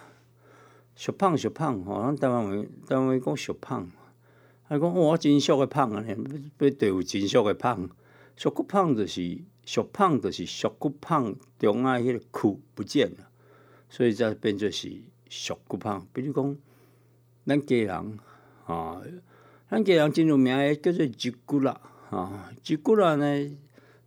[0.96, 3.90] 俗胖俗胖吼，咱台湾话台湾话讲俗胖。
[4.68, 7.90] 他讲我真俗诶胖啊，要对有真俗诶胖，
[8.38, 13.30] 俗骨胖就是俗胖就是俗骨胖中啊，迄个骨不见了，
[13.90, 14.90] 所以才变做是
[15.30, 16.08] 俗骨胖。
[16.14, 16.58] 比如讲，
[17.46, 18.20] 咱家人
[18.66, 19.02] 啊，
[19.70, 23.58] 咱家人真有名诶叫做吉骨啦啊，吉骨啦呢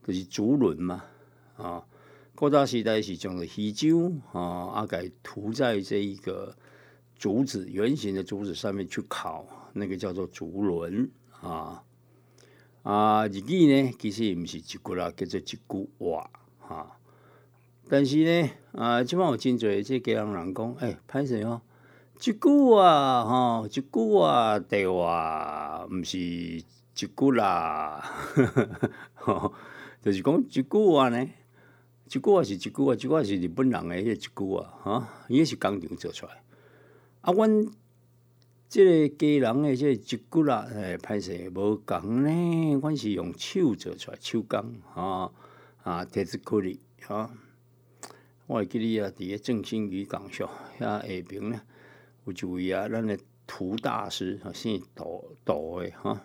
[0.07, 1.05] 就是竹轮嘛
[1.57, 1.85] 啊，
[2.35, 6.57] 古早时代是种鱼酒啊，啊，给涂在这一个
[7.19, 9.47] 竹子圆形的竹子上面去烤。
[9.77, 11.83] 那个叫做竹轮啊
[12.85, 16.31] 啊，日语呢其实毋是一句啦，叫做一句话
[16.69, 16.97] 啊。
[17.89, 21.61] 但是呢啊，即摆有真侪即家人人讲，诶，歹势哦，
[22.21, 28.01] 一句啊，吼，一句啊，地话毋是一句啦，
[29.15, 29.53] 吼，
[30.01, 31.29] 就是讲一骨啊呢，
[32.07, 36.44] 一句话是一句话，一句话是日本人诶迄个一骨啊，哈，伊也是工厂做出来
[37.25, 37.67] 啊，阮。
[38.67, 42.75] 即个家人诶，即个一骨啦，诶，歹势无共呢。
[42.83, 45.31] 阮是用手做出来，手工啊
[45.85, 47.31] 啊，铁子颗粒啊。
[48.49, 50.51] 我会记哩啊，伫个正兴渔港上
[50.81, 51.61] 遐下边呢，
[52.25, 53.17] 有一位啊，咱诶
[53.47, 56.21] 涂大师啊，姓杜杜诶哈。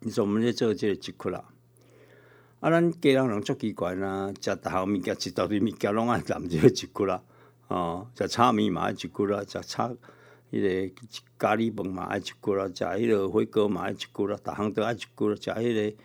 [0.00, 1.44] 你说我们咧做即个一骨啦，
[2.60, 7.22] 啊，咱家人人足奇怪啦，食大项物件，一大堆物件拢爱含即个一骨啦，
[7.70, 9.96] 哦，食炒面嘛爱一骨啦，食炒。
[10.52, 10.94] 迄个
[11.38, 15.96] 咖喱饭嘛，爱一骨啦；食迄个火锅嘛，爱一骨啦；逐项都爱一骨啦；食迄个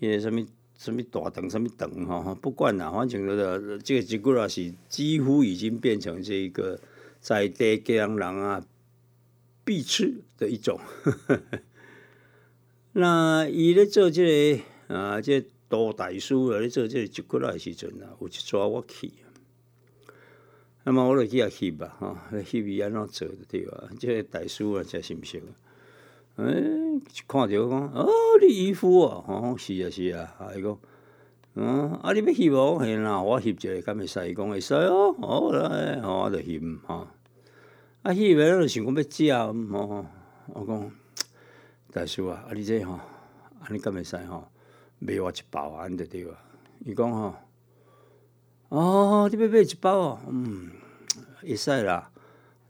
[0.00, 0.44] 迄个啥物
[0.76, 6.80] 什么大肠什么肠哈，不管啦，反正个这个结果啊是几乎已经变成这个
[7.20, 8.60] 在地给人啊
[9.64, 10.80] 必吃的一种。
[12.94, 14.58] 那伊咧做这
[14.88, 19.12] 个啊，这大大叔啊咧做这个结果啊时阵啊，有一抓我去。
[20.84, 23.88] 那么我就去啊翕吧，吼，翕伊安怎做对啊？
[24.00, 25.38] 这个大叔啊，真心熟。
[26.36, 26.44] 哎，
[27.28, 28.08] 看着讲，哦，
[28.40, 30.76] 你衣服啊，哦，是啊是啊，啊伊讲，
[31.54, 32.78] 嗯，啊你要翕无？
[32.78, 34.28] 嘿啦，我翕一个，敢会使？
[34.28, 37.06] 伊讲会使哦，好来，吼，我就翕，吼。
[38.02, 39.32] 啊翕完了，想讲要食，
[39.70, 40.06] 吼，
[40.48, 40.90] 我讲，
[41.92, 44.48] 大叔啊，啊你这吼，啊你敢会使吼？
[44.98, 46.36] 买我一包安就对啊。
[46.84, 47.34] 伊讲吼。
[48.72, 50.70] 哦，你要买一包哦，嗯，
[51.42, 52.10] 会使啦，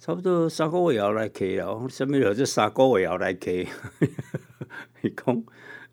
[0.01, 1.87] 差不多三个月后来开啦。
[1.89, 2.35] 什么了？
[2.35, 3.53] 这三个月后来开？
[5.03, 5.45] 伊讲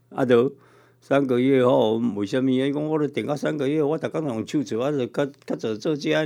[0.10, 0.52] 啊，都
[1.00, 2.50] 三个月后，为什么？
[2.50, 6.26] 伊讲我都订到三个月，我逐工用手做，啊，就较较做做遮尔。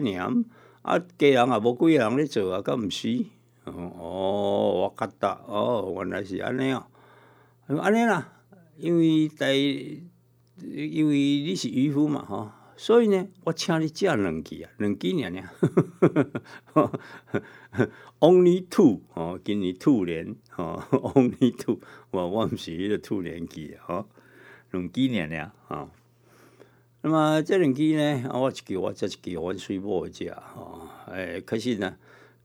[0.84, 3.26] 啊，家人也无几个人咧做啊，敢毋是？
[3.66, 6.86] 哦，我觉得哦，原来是安尼哦，
[7.68, 8.32] 安尼啦，
[8.78, 12.50] 因为在因为你是渔夫嘛，吼。
[12.76, 15.32] 所以呢，我请你食两支啊，两支尔
[16.74, 16.92] 尔，
[18.20, 21.80] Only two 哦，今年兔年哦，Only two，
[22.12, 24.08] 我我毋是迄个兔年期哦，
[24.72, 25.90] 两支尔尔哦。
[27.02, 31.96] 那么这两支呢，我一支我这一支我水某食哦，诶，可是呢，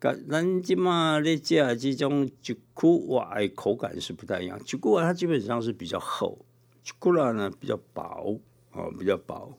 [0.01, 4.63] 甲咱即马咧食即种菊苦哇，口感是不太一样。
[4.65, 6.45] 菊苦啊，它基本上是比较厚，
[6.83, 8.39] 菊苦啦呢比较薄
[8.73, 9.59] 哦，比较薄。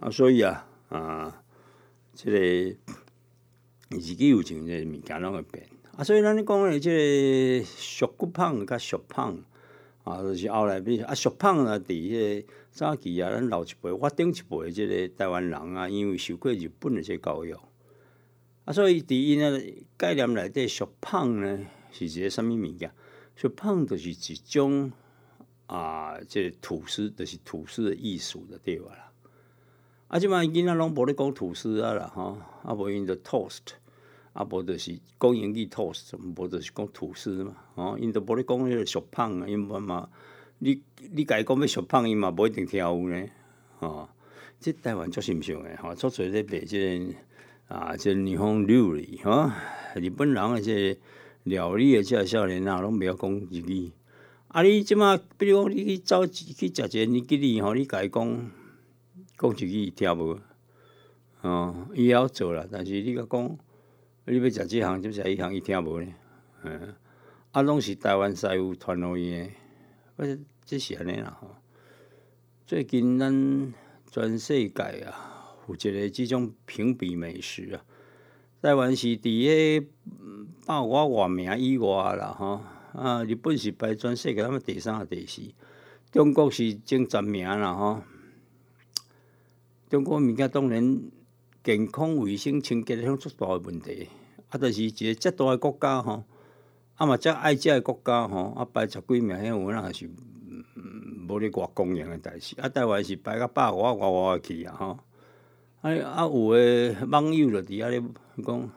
[0.00, 1.42] 啊，所以啊，啊，
[2.14, 2.38] 即个
[3.90, 5.68] 自己有情这物件拢会变。
[5.94, 9.38] 啊，所以咱讲诶，即个俗骨胖甲俗胖
[10.04, 17.54] 啊，就是后来比啊俗胖啊，伫迄个早期啊，咱老一辈、我顶一辈即个台湾人啊，因为受过日本诶些教育，
[18.64, 22.90] 啊，所以伫因诶概念内底，俗胖呢是一个啥物物件？
[23.36, 24.90] 俗胖就是一种
[25.66, 29.09] 啊，即个吐司，就是吐司的艺术的对吧啦？
[30.10, 33.60] 啊，即摆囡仔拢无咧讲吐司啊啦，吼，啊无因着 toast，
[34.32, 40.08] 啊无就是讲英语 toast，无就是讲吐司嘛，吼，因着无咧讲迄个小胖啊，因为嘛，
[40.58, 40.82] 你
[41.12, 43.24] 你家己讲要小胖，伊嘛无一定听有呢，
[43.78, 44.08] 吼，
[44.58, 47.14] 即台湾足心上诶，吼，做做咧卖即
[47.68, 49.48] 个啊，即日本料理，吼，
[49.94, 51.00] 日本人诶即个
[51.44, 53.92] 料理诶，即少年啊，拢袂晓讲日语，
[54.48, 58.50] 啊，你即马比如讲你去走去食一个年吉哩，吼，你家己讲。
[59.40, 60.38] 讲一句听无，
[61.40, 63.58] 哦，伊也晓做啦，但是你甲讲，
[64.26, 66.06] 你要食即项，就食迄项，伊听无呢。
[66.62, 66.94] 嗯，
[67.52, 69.54] 啊，拢是台湾师傅传落伊诶，
[70.16, 70.26] 我
[70.66, 71.56] 即是安尼啦吼。
[72.66, 73.72] 最近咱
[74.10, 77.80] 全世界啊，有一个即种评比美食啊，
[78.60, 79.86] 台湾是伫迄
[80.66, 82.60] 百外外名以外啦吼。
[82.92, 85.40] 啊，日本是排全世界他们第三、第四，
[86.12, 88.02] 中国是前十名啦吼。
[89.90, 91.02] 中国物件当然
[91.64, 94.08] 健康卫生清洁是最大诶问题，
[94.48, 96.22] 啊，就是一个遮大诶国家吼，
[96.94, 100.08] 啊嘛遮爱食诶国家吼，啊排十几名，迄有哪是
[101.28, 104.98] 无咧外公营诶代志，啊台湾是排到百外外外去啊吼，
[105.80, 108.00] 啊啊有诶网友就伫遐咧
[108.46, 108.70] 讲，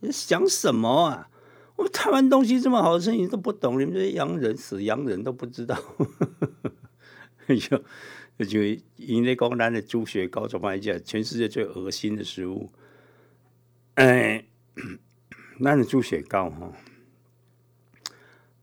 [0.00, 1.30] 你想什么啊？
[1.76, 5.78] 我们台湾东西这么好吃，你都不懂，你们这些洋人死洋人都不知道，
[7.46, 7.54] 哎
[8.38, 8.46] 呦！
[8.46, 8.62] 就
[8.96, 11.02] 因咧讲咱的猪血糕怎么讲？
[11.04, 12.70] 全世界最恶心的食物。
[13.94, 14.44] 哎，
[15.62, 16.72] 咱的猪血糕吼，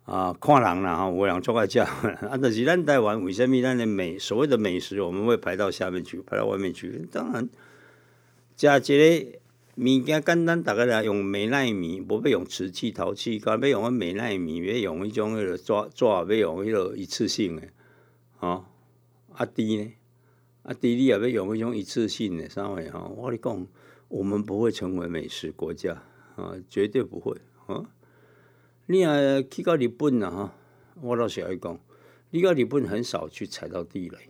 [0.04, 7.08] 啊，看人啦吼，有人做爱食，啊，但是咱台湾为什么咱的美所谓的美食，我们会排到下面去，排到外面去？
[7.12, 7.50] 当然，
[8.56, 9.40] 食一个
[9.76, 17.64] 物件简单，大概来用美奈米，无要用瓷器、陶器，干要用美奈米，要用迄种迄个抓抓，要用迄个一次性的，
[18.38, 18.66] 吼。
[19.36, 19.94] 啊低呢？
[20.64, 23.68] 啊低你也要用迄种一次性的，三位哈，我跟你讲，
[24.08, 26.02] 我们不会成为美食国家
[26.36, 27.36] 啊，绝对不会
[27.68, 27.84] 啊！
[28.86, 30.56] 你也去到日本了哈，
[31.02, 31.80] 我老实讲，
[32.30, 34.30] 你到日本很少去踩到地雷，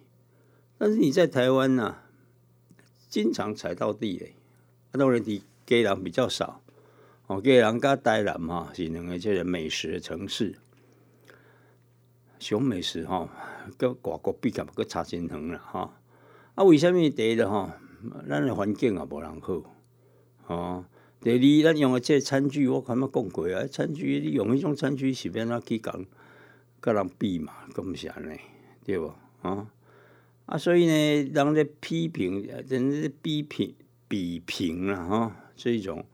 [0.77, 1.97] 但是你在台湾呢，
[3.09, 4.35] 经常踩到地雷。
[4.91, 6.61] 啊，当然你家人比较少，
[7.27, 10.55] 哦，家人甲台南哈是两个这个美食的城市。
[12.43, 13.29] 熊美食吼，
[13.77, 15.93] 跟外国比较佫差真远啦吼。
[16.55, 17.69] 啊，为什么第一吼，
[18.27, 19.63] 咱的环境也无人好，
[20.43, 20.85] 吼。
[21.21, 26.05] 第二，咱用的这餐具，我看嘛讲过啊，餐具你用迄种餐具是变哪去讲，
[26.81, 28.37] 甲人比嘛，咁是安尼，
[28.83, 29.15] 对无？
[29.41, 29.71] 啊，
[30.45, 33.73] 啊，所以呢，人在批评，真是批评
[34.09, 35.33] 比评了哈。
[35.55, 36.05] 这种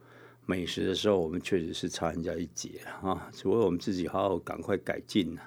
[0.46, 3.28] 美食的时候，我们确实是差人家一截啊。
[3.32, 5.42] 除非我们自己好好赶快改进了。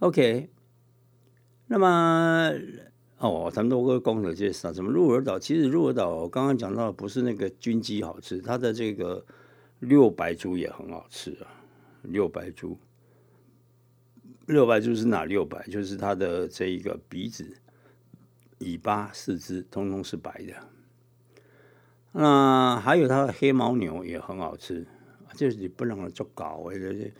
[0.00, 0.48] OK，
[1.66, 2.52] 那么
[3.18, 4.72] 哦，咱们都会讲的这些啥？
[4.72, 5.38] 什么鹿儿岛？
[5.38, 9.24] 其实鹿儿岛刚刚讲到，不是那个军鸡好吃，它的这个
[9.78, 11.62] 六白猪也很好吃啊。
[12.02, 12.78] 六白猪，
[14.46, 15.66] 六白猪是哪六白？
[15.68, 17.56] 就是它的这一个鼻子。
[18.60, 20.54] 尾巴、四肢通通是白的，
[22.12, 24.86] 那还有它的黑牦牛也很好吃，
[25.34, 27.12] 就是你不能做搞的，这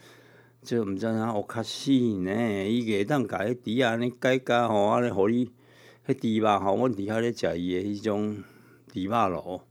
[0.62, 5.50] 这我们叫它我卡西呢，伊个当甲迄猪啊，尼改改吼，安尼互你
[6.06, 8.36] 迄猪肉吼，阮伫遐咧食伊诶迄种
[8.92, 9.66] 猪肉咯，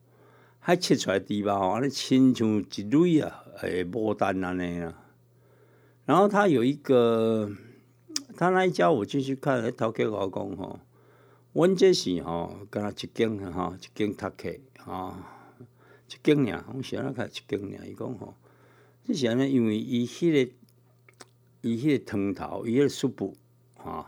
[0.59, 5.05] 还切出来猪肉吼，安尼亲像一蕊啊，诶，牡丹安尼啊。
[6.05, 7.51] 然后他有一个，
[8.35, 10.79] 他那一家我进去看，迄头家我讲吼。
[11.53, 15.13] 阮这是吼，敢若一间吼，一间读客吼，
[16.07, 17.87] 一间尔，我是安开一间尔。
[17.87, 18.33] 伊讲吼，
[19.05, 20.51] 这是安尼，因为伊迄个，
[21.61, 23.35] 伊迄个汤头，伊迄个素布
[23.77, 24.05] 吼，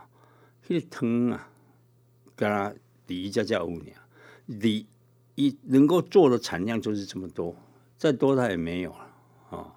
[0.66, 1.50] 迄个汤啊，
[2.34, 2.74] 敢若
[3.06, 3.80] 第一家家有尔，
[4.46, 4.86] 你
[5.34, 7.56] 伊能够做的产量就是这么多，
[7.96, 9.16] 再多他也没有了
[9.50, 9.74] 啊。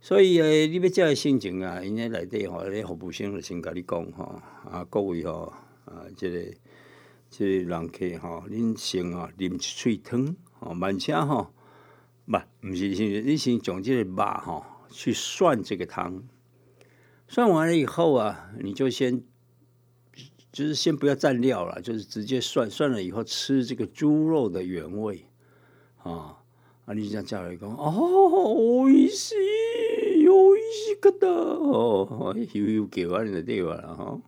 [0.00, 4.40] 所以诶，你要这心情啊，因为内底吼，咧服务生就先甲你讲吼，
[4.70, 5.52] 啊，各位吼。
[5.88, 6.54] 啊，即个
[7.30, 11.50] 即个人客吼，恁先啊啉一喙汤，吼，慢车吼，
[12.26, 16.22] 不，毋是先，你先将即个肉吼去涮这个汤，
[17.27, 19.23] 涮完了以后啊，你就先
[20.51, 25.25] 就是先不要蘸料了，就是直接涮，涮了以后吃这个猪肉的原味，
[26.03, 26.37] 啊，
[26.85, 27.91] 啊，你这样叫来讲，哦，
[28.53, 34.21] おいしい、おいしかった，哦，悠悠叫安尼就对啦，吼。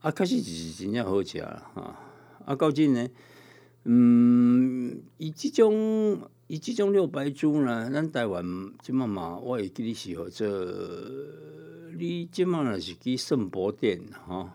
[0.00, 1.98] 啊，确实是真正好食啦，哈！
[2.44, 3.08] 啊，到今呢，
[3.82, 8.44] 嗯，伊即种伊即种六白猪呢，咱台湾
[8.80, 10.46] 即嘛嘛，我会记你是号做，
[11.97, 14.49] 你即嘛若是去圣博店，吼，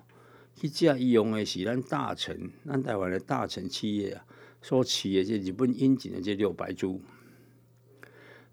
[0.55, 4.25] 去食伊用的是咱大成，咱台湾的大成企业啊，
[4.61, 7.01] 所饲的这日本引进的这六白猪，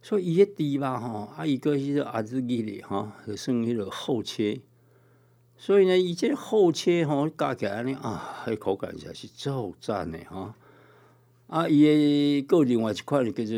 [0.02, 4.62] 所以伊迄猪吧，吼，啊，伊个迄个阿兹基哩，哈，就算迄个后切。
[5.58, 10.56] 所以呢，伊这后切吼加起来呢啊，迄口感实是足赞的哈。
[11.48, 13.56] 啊，伊诶个另外一款叫做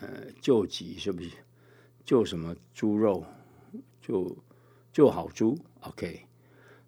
[0.00, 0.08] 呃
[0.40, 1.30] 旧脊，是不是？
[2.04, 3.24] 旧什么猪肉？
[4.06, 4.36] 就
[4.92, 6.26] 就好猪，OK。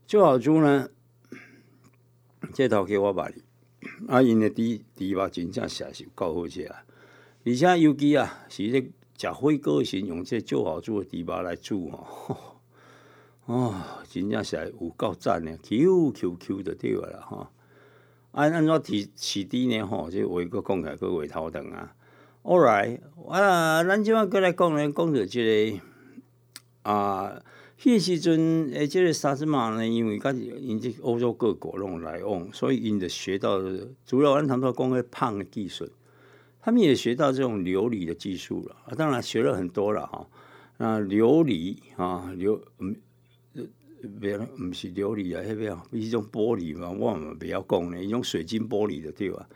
[0.07, 0.91] 就好猪呢，
[2.53, 3.43] 这头给我买哩。
[4.07, 4.63] 啊，因的猪
[4.95, 6.85] 猪肉真正实是够好食啊。
[7.47, 12.37] 而且尤其啊，是咧食火锅时用这就好猪的猪肉来煮吼。
[13.47, 13.75] 哦，
[14.11, 17.51] 真正是有够赞的，Q Q Q 的对啦哈。
[18.33, 21.95] 按按照提起低呢吼，就我一个讲起来个尾头疼啊。
[22.43, 25.43] All right，啊，咱即摆过来讲呢，讲着即
[25.73, 25.81] 个
[26.87, 27.43] 啊，
[27.81, 33.61] 迄时阵诶，即个沙子马呢，因为甲因即欧洲各国拢来往，所以因着学到
[34.07, 35.89] 主要咱谈到讲个胖的技术，
[36.61, 38.77] 他们也学到这种琉璃的技术了。
[38.87, 40.27] 啊，当然学了很多了哈。
[40.79, 42.95] 那琉璃啊，琉嗯。
[44.21, 49.49] 别，毋是琉璃啊，迄个啊，迄种玻璃嘛，我嘛不要讲呢，迄种水晶玻璃的对吧？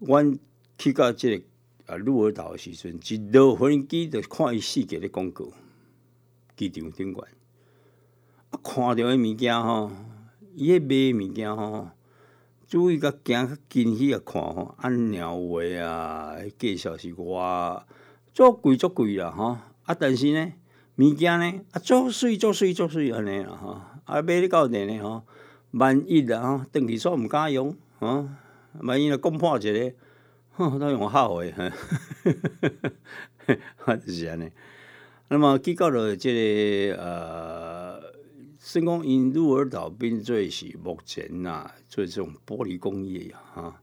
[0.00, 0.36] 阮
[0.78, 1.44] 去到这个
[1.86, 5.48] 啊鹿儿岛时阵，一落飞机就看伊世界的广告，
[6.56, 7.28] 机场顶管
[8.50, 9.90] 啊，看到迄物件吼，
[10.54, 11.88] 伊迄卖物件吼，
[12.66, 17.82] 注意甲行较近去啊看吼，按鸟话啊，介绍是偌
[18.32, 20.52] 足贵足贵啦吼，啊，但是呢。
[20.96, 25.22] 物件呢啊，足水足水足水安尼啦吼，啊买咧到店呢吼，
[25.70, 28.28] 万一啊吼，登记煞毋敢用吼，
[28.80, 29.94] 万一若讲破一个，
[30.52, 31.50] 吼都用好诶，
[33.78, 34.50] 哈，就是安尼。
[35.28, 36.30] 那么结果了，即
[36.90, 38.02] 个呃，
[38.58, 43.80] 成功因鹿儿岛并做是目前呐做这种玻璃工业哈，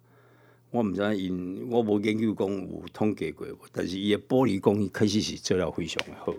[0.69, 6.33] 我毋知因我无研究讲有统计过，但是伊诶玻璃工艺确实是做了非常诶好。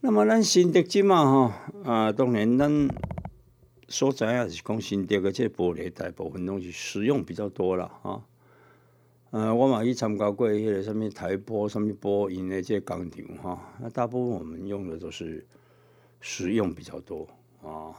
[0.00, 1.52] 那么咱新德即嘛吼
[1.84, 2.88] 啊，当然咱
[3.88, 8.24] 所在也是讲新德个这玻璃大部分拢是使用比较多啦哈。
[9.30, 15.46] 呃，我嘛去参加过迄个什么台玻、什么玻因的这钢厂哈，那大部分我们用的都是
[16.18, 17.28] 实用比较多
[17.62, 17.92] 啊。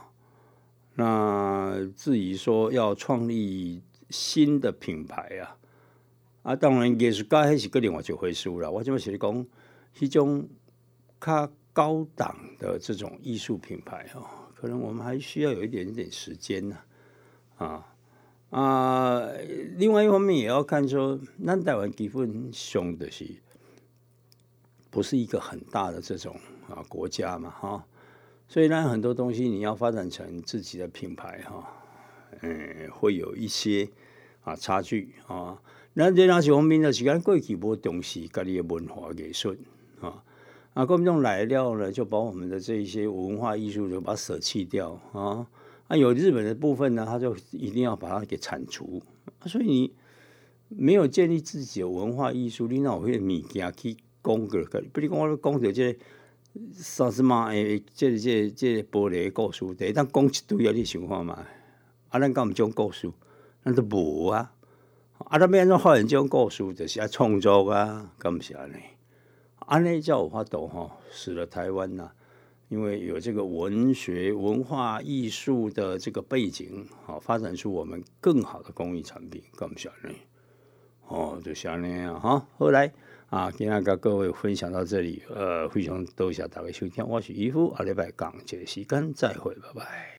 [0.94, 5.56] 那至于说要创立新的品牌啊，
[6.42, 8.68] 啊，当然艺术家还是个另外一回事啦。
[8.68, 9.46] 我即么是讲，
[9.96, 10.48] 迄种
[11.20, 16.76] 较高档的这种艺术品牌哦，可能我们还需要有一点点时间呢，
[17.56, 17.89] 啊啊，
[18.50, 19.28] 啊
[19.76, 23.24] 另外一方面也要看说，那台湾基本上的是，
[24.90, 26.34] 不是一个很大的这种
[26.68, 27.84] 啊国家嘛，哈，
[28.48, 31.64] 所以呢，很多东西你要发展成自己的品牌，哈，
[32.42, 33.88] 嗯，会有一些
[34.42, 35.62] 啊差距啊。
[35.92, 39.56] 那这那是方面的时间过去无重视家己的文化艺术
[40.00, 40.24] 啊。
[40.74, 45.46] 啊，国民党来了呢，就把我们的这一些文化艺术就把它舍弃掉啊。
[45.90, 49.02] 啊，有日本的部分呢，他就一定要把它给铲除。
[49.44, 49.92] 所以你
[50.68, 55.98] 没有建立自己的文化艺术，你那会物件去讲个，不你讲我讲着这
[56.72, 61.44] 三十码诶，这这这玻璃故事，第一当讲一堆啊，你想看嘛？
[62.10, 63.10] 啊，咱讲唔种故事，
[63.64, 64.52] 咱都无啊。
[65.18, 68.76] 啊，咱变种发展种故事，就是要创作啊，咁唔是安尼。
[69.56, 72.12] 安内叫我发抖哈，使得台湾呐，
[72.70, 80.10] 因为有这个文学、文化艺术的这个背景，好发展出我们更好的工艺产品，更小呢，
[81.08, 82.46] 哦，就像那样哈。
[82.56, 82.92] 后来
[83.28, 90.16] 啊，今天跟各位分享到这里，呃，非常多谢大家收听，我是渔夫，阿礼拜讲这个时间再会，拜拜。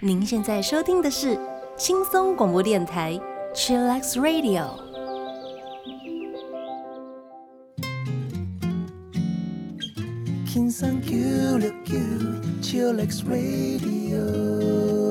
[0.00, 1.38] 您现在收听的是
[1.76, 3.16] 轻松广播电台
[3.54, 4.91] ，Chillax Radio。
[10.52, 11.16] 轻松九
[11.56, 11.96] 六九
[12.60, 15.01] ，Chillax Radio。